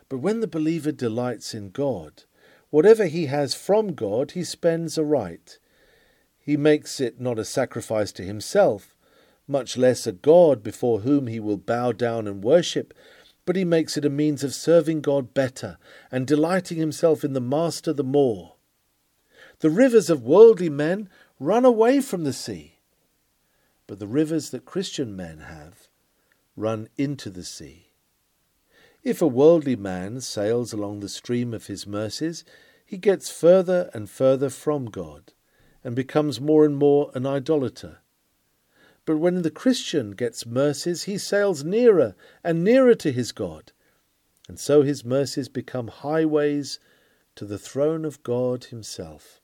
[0.07, 2.23] But when the believer delights in God,
[2.69, 5.59] whatever he has from God he spends aright.
[6.39, 8.95] He makes it not a sacrifice to himself,
[9.47, 12.93] much less a God before whom he will bow down and worship,
[13.45, 15.77] but he makes it a means of serving God better
[16.11, 18.55] and delighting himself in the Master the more.
[19.59, 21.09] The rivers of worldly men
[21.39, 22.77] run away from the sea
[23.87, 25.87] but the rivers that Christian men have
[26.55, 27.86] run into the sea.
[29.07, 32.43] If a worldly man sails along the stream of his mercies,
[32.85, 35.31] he gets further and further from God,
[35.81, 37.99] and becomes more and more an idolater.
[39.05, 43.71] But when the Christian gets mercies, he sails nearer and nearer to his God,
[44.49, 46.77] and so his mercies become highways
[47.35, 49.39] to the throne of God Himself.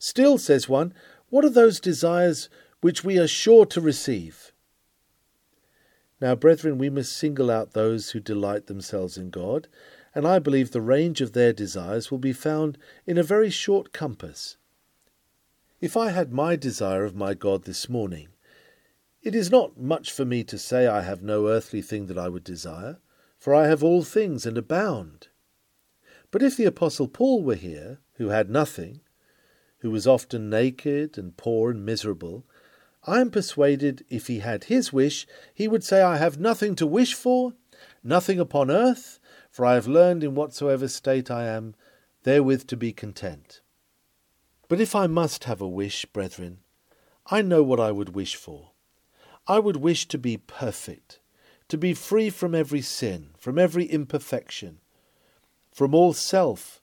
[0.00, 0.94] Still, says one,
[1.28, 2.48] what are those desires
[2.80, 4.52] which we are sure to receive?
[6.24, 9.68] Now, brethren, we must single out those who delight themselves in God,
[10.14, 13.92] and I believe the range of their desires will be found in a very short
[13.92, 14.56] compass.
[15.82, 18.28] If I had my desire of my God this morning,
[19.20, 22.30] it is not much for me to say I have no earthly thing that I
[22.30, 23.00] would desire,
[23.36, 25.28] for I have all things and abound.
[26.30, 29.02] But if the Apostle Paul were here, who had nothing,
[29.80, 32.46] who was often naked and poor and miserable,
[33.06, 36.86] I am persuaded if he had his wish, he would say, I have nothing to
[36.86, 37.52] wish for,
[38.02, 39.18] nothing upon earth,
[39.50, 41.74] for I have learned in whatsoever state I am,
[42.22, 43.60] therewith to be content.
[44.68, 46.60] But if I must have a wish, brethren,
[47.26, 48.70] I know what I would wish for.
[49.46, 51.20] I would wish to be perfect,
[51.68, 54.78] to be free from every sin, from every imperfection,
[55.70, 56.80] from all self,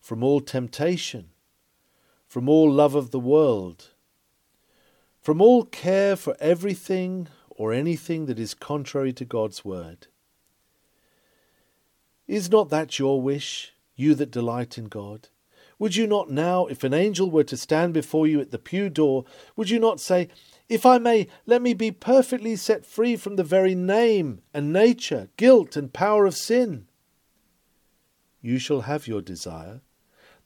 [0.00, 1.30] from all temptation,
[2.26, 3.90] from all love of the world,
[5.22, 10.08] from all care for everything or anything that is contrary to God's word.
[12.26, 15.28] Is not that your wish, you that delight in God?
[15.78, 18.88] Would you not now, if an angel were to stand before you at the pew
[18.88, 19.24] door,
[19.56, 20.28] would you not say,
[20.68, 25.28] If I may, let me be perfectly set free from the very name and nature,
[25.36, 26.86] guilt and power of sin?
[28.40, 29.82] You shall have your desire.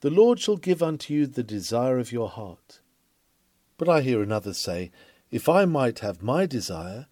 [0.00, 2.80] The Lord shall give unto you the desire of your heart.
[3.78, 4.90] But I hear another say,
[5.30, 7.06] If I might have my desire,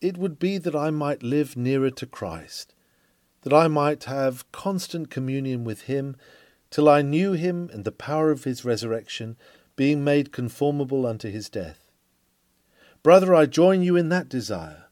[0.00, 2.74] it would be that I might live nearer to Christ,
[3.42, 6.16] that I might have constant communion with Him,
[6.70, 9.36] till I knew Him and the power of His resurrection,
[9.76, 11.90] being made conformable unto His death.
[13.02, 14.84] Brother, I join you in that desire.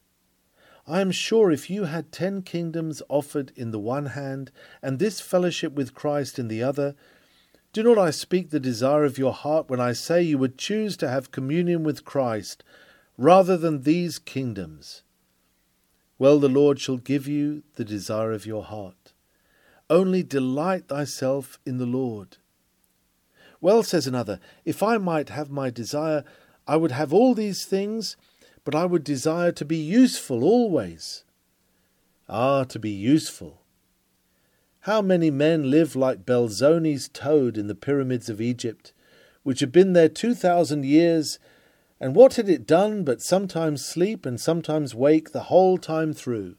[0.86, 4.50] I am sure if you had ten kingdoms offered in the one hand,
[4.82, 6.96] and this fellowship with Christ in the other,
[7.72, 10.94] do not I speak the desire of your heart when I say you would choose
[10.98, 12.62] to have communion with Christ
[13.16, 15.02] rather than these kingdoms?
[16.18, 19.14] Well, the Lord shall give you the desire of your heart.
[19.88, 22.36] Only delight thyself in the Lord.
[23.60, 26.24] Well, says another, if I might have my desire,
[26.66, 28.16] I would have all these things,
[28.64, 31.24] but I would desire to be useful always.
[32.28, 33.61] Ah, to be useful.
[34.82, 38.92] How many men live like Belzoni's toad in the pyramids of Egypt,
[39.44, 41.38] which had been there two thousand years,
[42.00, 46.56] and what had it done but sometimes sleep and sometimes wake the whole time through?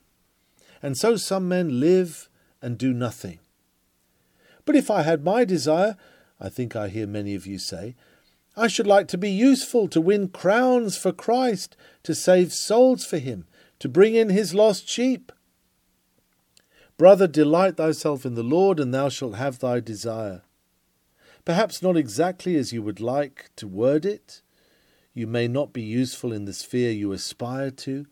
[0.82, 2.30] And so some men live
[2.62, 3.40] and do nothing.
[4.64, 5.98] But if I had my desire,
[6.40, 7.94] I think I hear many of you say,
[8.56, 13.18] I should like to be useful, to win crowns for Christ, to save souls for
[13.18, 13.48] him,
[13.80, 15.34] to bring in his lost sheep.
[16.98, 20.44] Brother, delight thyself in the Lord, and thou shalt have thy desire.
[21.44, 24.42] Perhaps not exactly as you would like to word it.
[25.14, 28.06] You may not be useful in the sphere you aspire to,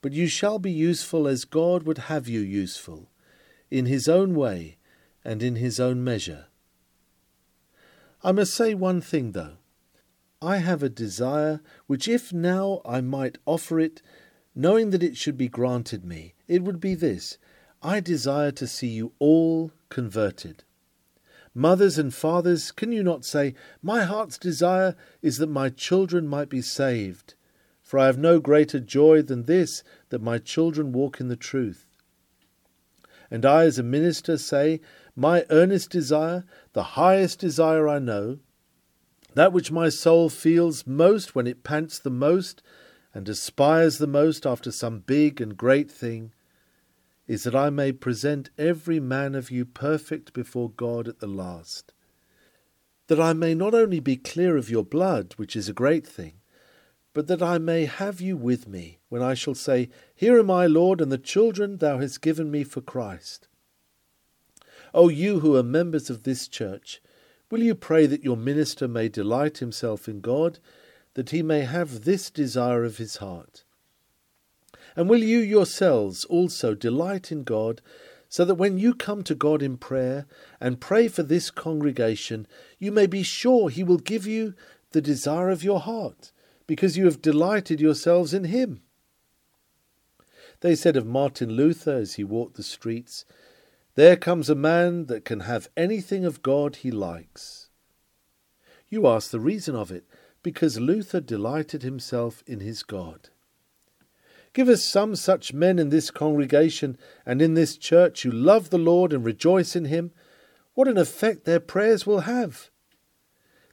[0.00, 3.08] but you shall be useful as God would have you useful,
[3.70, 4.78] in his own way
[5.24, 6.46] and in his own measure.
[8.22, 9.58] I must say one thing, though.
[10.40, 14.02] I have a desire which, if now I might offer it,
[14.54, 17.38] knowing that it should be granted me, it would be this
[17.82, 20.62] I desire to see you all converted.
[21.54, 26.48] Mothers and fathers, can you not say, My heart's desire is that my children might
[26.48, 27.34] be saved?
[27.82, 31.86] For I have no greater joy than this, that my children walk in the truth.
[33.30, 34.80] And I, as a minister, say,
[35.16, 38.38] my earnest desire, the highest desire I know,
[39.34, 42.62] that which my soul feels most when it pants the most
[43.12, 46.32] and aspires the most after some big and great thing,
[47.32, 51.94] is that I may present every man of you perfect before God at the last.
[53.06, 56.34] That I may not only be clear of your blood, which is a great thing,
[57.14, 60.66] but that I may have you with me when I shall say, Here am I,
[60.66, 63.48] Lord, and the children thou hast given me for Christ.
[64.92, 67.00] O you who are members of this church,
[67.50, 70.58] will you pray that your minister may delight himself in God,
[71.14, 73.64] that he may have this desire of his heart?
[74.94, 77.80] And will you yourselves also delight in God,
[78.28, 80.26] so that when you come to God in prayer
[80.60, 82.46] and pray for this congregation,
[82.78, 84.54] you may be sure he will give you
[84.92, 86.32] the desire of your heart,
[86.66, 88.82] because you have delighted yourselves in him?
[90.60, 93.24] They said of Martin Luther as he walked the streets,
[93.94, 97.68] there comes a man that can have anything of God he likes.
[98.88, 100.04] You ask the reason of it,
[100.42, 103.28] because Luther delighted himself in his God.
[104.54, 108.78] Give us some such men in this congregation and in this church who love the
[108.78, 110.12] Lord and rejoice in him.
[110.74, 112.70] What an effect their prayers will have!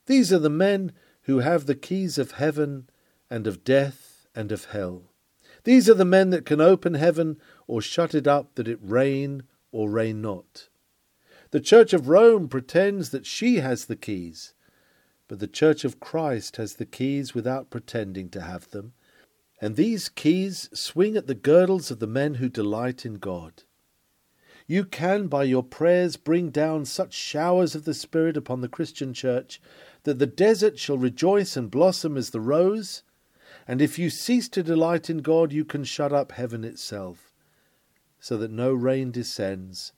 [0.06, 2.90] These are the men who have the keys of heaven
[3.30, 5.12] and of death and of hell.
[5.64, 9.44] These are the men that can open heaven or shut it up that it rain
[9.72, 10.70] or rain not.
[11.52, 14.54] The Church of Rome pretends that she has the keys,
[15.28, 18.94] but the Church of Christ has the keys without pretending to have them,
[19.62, 23.64] and these keys swing at the girdles of the men who delight in God.
[24.68, 29.14] You can, by your prayers, bring down such showers of the Spirit upon the Christian
[29.14, 29.60] church
[30.04, 33.02] that the desert shall rejoice and blossom as the rose,
[33.68, 37.34] and if you cease to delight in God, you can shut up heaven itself,
[38.20, 39.92] so that no rain descends,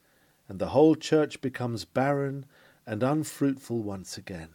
[0.48, 2.46] and the whole church becomes barren
[2.86, 4.50] and unfruitful once again.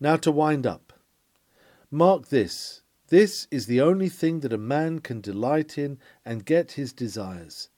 [0.00, 0.92] Now to wind up.
[1.90, 6.72] Mark this this is the only thing that a man can delight in and get
[6.72, 7.68] his desires.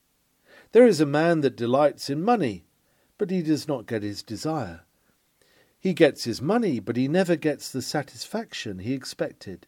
[0.71, 2.65] There is a man that delights in money,
[3.17, 4.81] but he does not get his desire.
[5.79, 9.67] He gets his money, but he never gets the satisfaction he expected.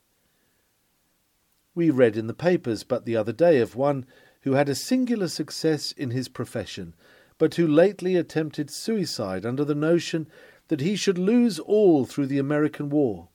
[1.76, 4.06] We read in the papers but the other day of one
[4.42, 6.96] who had a singular success in his profession,
[7.38, 10.28] but who lately attempted suicide under the notion
[10.70, 13.30] that he should lose all through the American war.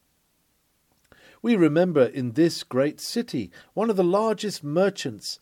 [1.45, 5.41] We remember in this great city one of the largest merchants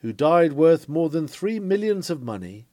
[0.00, 2.66] who died worth more than three millions of money,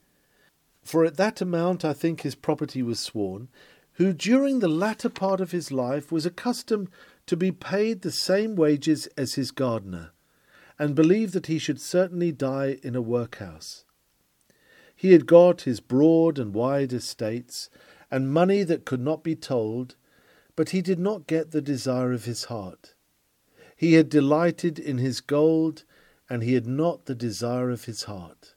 [0.82, 3.49] for at that amount I think his property was sworn,
[3.97, 6.89] who during the latter part of his life was accustomed
[7.27, 10.09] to be paid the same wages as his gardener,
[10.79, 13.86] and believed that he should certainly die in a workhouse.
[14.95, 17.69] He had got his broad and wide estates,
[18.09, 19.95] and money that could not be told,
[20.56, 22.93] but he did not get the desire of his heart.
[23.76, 25.84] He had delighted in his gold,
[26.30, 28.56] and he had not the desire of his heart.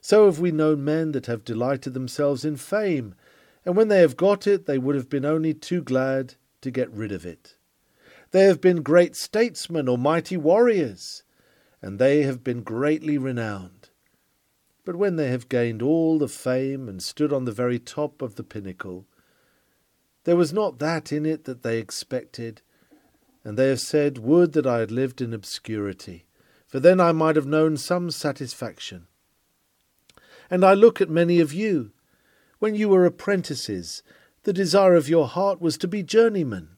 [0.00, 3.14] So have we known men that have delighted themselves in fame,
[3.64, 6.90] and when they have got it, they would have been only too glad to get
[6.90, 7.56] rid of it.
[8.30, 11.22] They have been great statesmen or mighty warriors,
[11.80, 13.90] and they have been greatly renowned.
[14.84, 18.36] But when they have gained all the fame and stood on the very top of
[18.36, 19.06] the pinnacle,
[20.28, 22.60] there was not that in it that they expected,
[23.42, 26.26] and they have said, Would that I had lived in obscurity,
[26.66, 29.06] for then I might have known some satisfaction.
[30.50, 31.92] And I look at many of you.
[32.58, 34.02] When you were apprentices,
[34.42, 36.76] the desire of your heart was to be journeymen.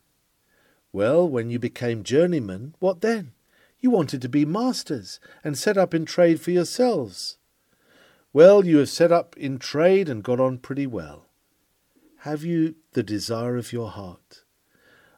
[0.93, 3.33] Well, when you became journeymen, what then?
[3.81, 7.37] You wanted to be masters, and set up in trade for yourselves.
[8.33, 11.30] Well, you have set up in trade and got on pretty well.
[12.25, 14.45] Have you the desire of your heart?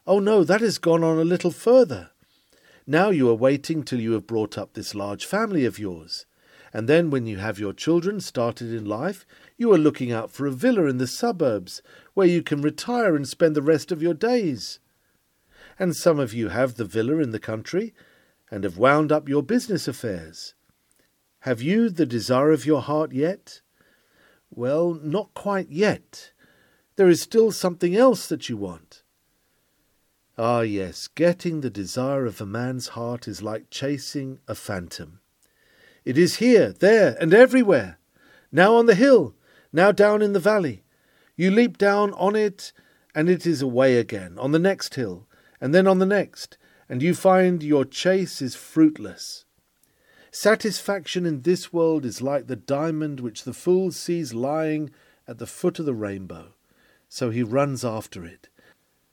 [0.07, 2.11] Oh no, that has gone on a little further.
[2.87, 6.25] Now you are waiting till you have brought up this large family of yours.
[6.71, 9.25] And then, when you have your children started in life,
[9.57, 11.81] you are looking out for a villa in the suburbs
[12.13, 14.79] where you can retire and spend the rest of your days.
[15.77, 17.93] And some of you have the villa in the country
[18.49, 20.53] and have wound up your business affairs.
[21.39, 23.59] Have you the desire of your heart yet?
[24.49, 26.31] Well, not quite yet.
[26.95, 29.01] There is still something else that you want.
[30.37, 35.19] Ah, yes, getting the desire of a man's heart is like chasing a phantom.
[36.05, 37.97] It is here, there, and everywhere.
[38.51, 39.35] Now on the hill,
[39.71, 40.83] now down in the valley.
[41.35, 42.73] You leap down on it,
[43.15, 45.27] and it is away again, on the next hill,
[45.59, 49.45] and then on the next, and you find your chase is fruitless.
[50.29, 54.91] Satisfaction in this world is like the diamond which the fool sees lying
[55.27, 56.53] at the foot of the rainbow
[57.13, 58.49] so he runs after it.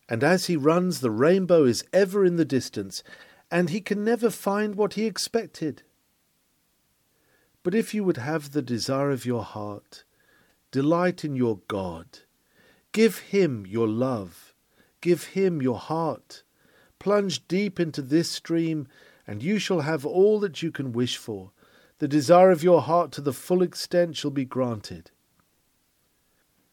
[0.09, 3.03] And as he runs, the rainbow is ever in the distance,
[3.51, 5.82] and he can never find what he expected.
[7.62, 10.05] But if you would have the desire of your heart,
[10.70, 12.20] delight in your God.
[12.92, 14.55] Give him your love.
[15.03, 16.42] Give him your heart.
[16.98, 18.88] Plunge deep into this stream,
[19.26, 21.51] and you shall have all that you can wish for.
[21.98, 25.11] The desire of your heart to the full extent shall be granted.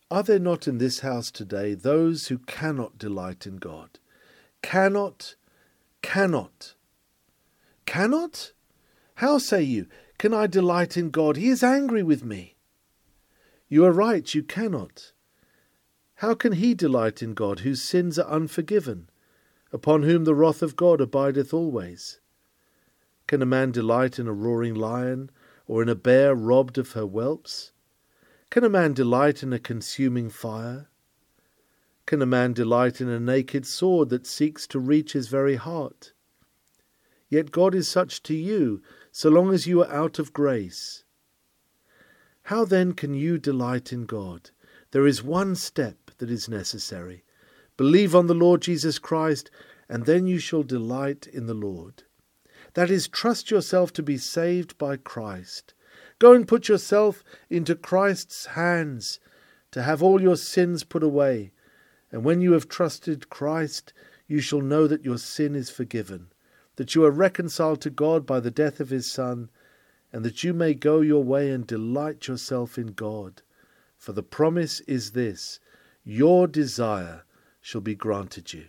[0.09, 3.99] Are there not in this house today those who cannot delight in God?
[4.61, 5.35] Cannot,
[6.01, 6.75] cannot,
[7.85, 8.53] cannot?
[9.15, 9.87] How say you,
[10.17, 11.35] can I delight in God?
[11.35, 12.55] He is angry with me.
[13.67, 15.11] You are right, you cannot.
[16.15, 19.09] How can he delight in God whose sins are unforgiven,
[19.73, 22.21] upon whom the wrath of God abideth always?
[23.27, 25.31] Can a man delight in a roaring lion,
[25.67, 27.73] or in a bear robbed of her whelps?
[28.49, 30.87] Can a man delight in a consuming fire?
[32.07, 36.13] can a man delight in a naked sword that seeks to reach his very heart?
[37.29, 38.81] Yet God is such to you,
[39.11, 41.03] so long as you are out of grace.
[42.43, 44.51] How then can you delight in God?
[44.91, 47.25] There is one step that is necessary.
[47.75, 49.51] Believe on the Lord Jesus Christ,
[49.89, 52.03] and then you shall delight in the Lord.
[52.73, 55.73] That is, trust yourself to be saved by Christ.
[56.19, 59.19] Go and put yourself into Christ's hands
[59.71, 61.51] to have all your sins put away.
[62.11, 63.93] And when you have trusted Christ,
[64.27, 66.27] you shall know that your sin is forgiven,
[66.77, 69.49] that you are reconciled to God by the death of his Son,
[70.11, 73.41] and that you may go your way and delight yourself in God.
[73.97, 75.59] For the promise is this
[76.03, 77.23] your desire
[77.61, 78.65] shall be granted you.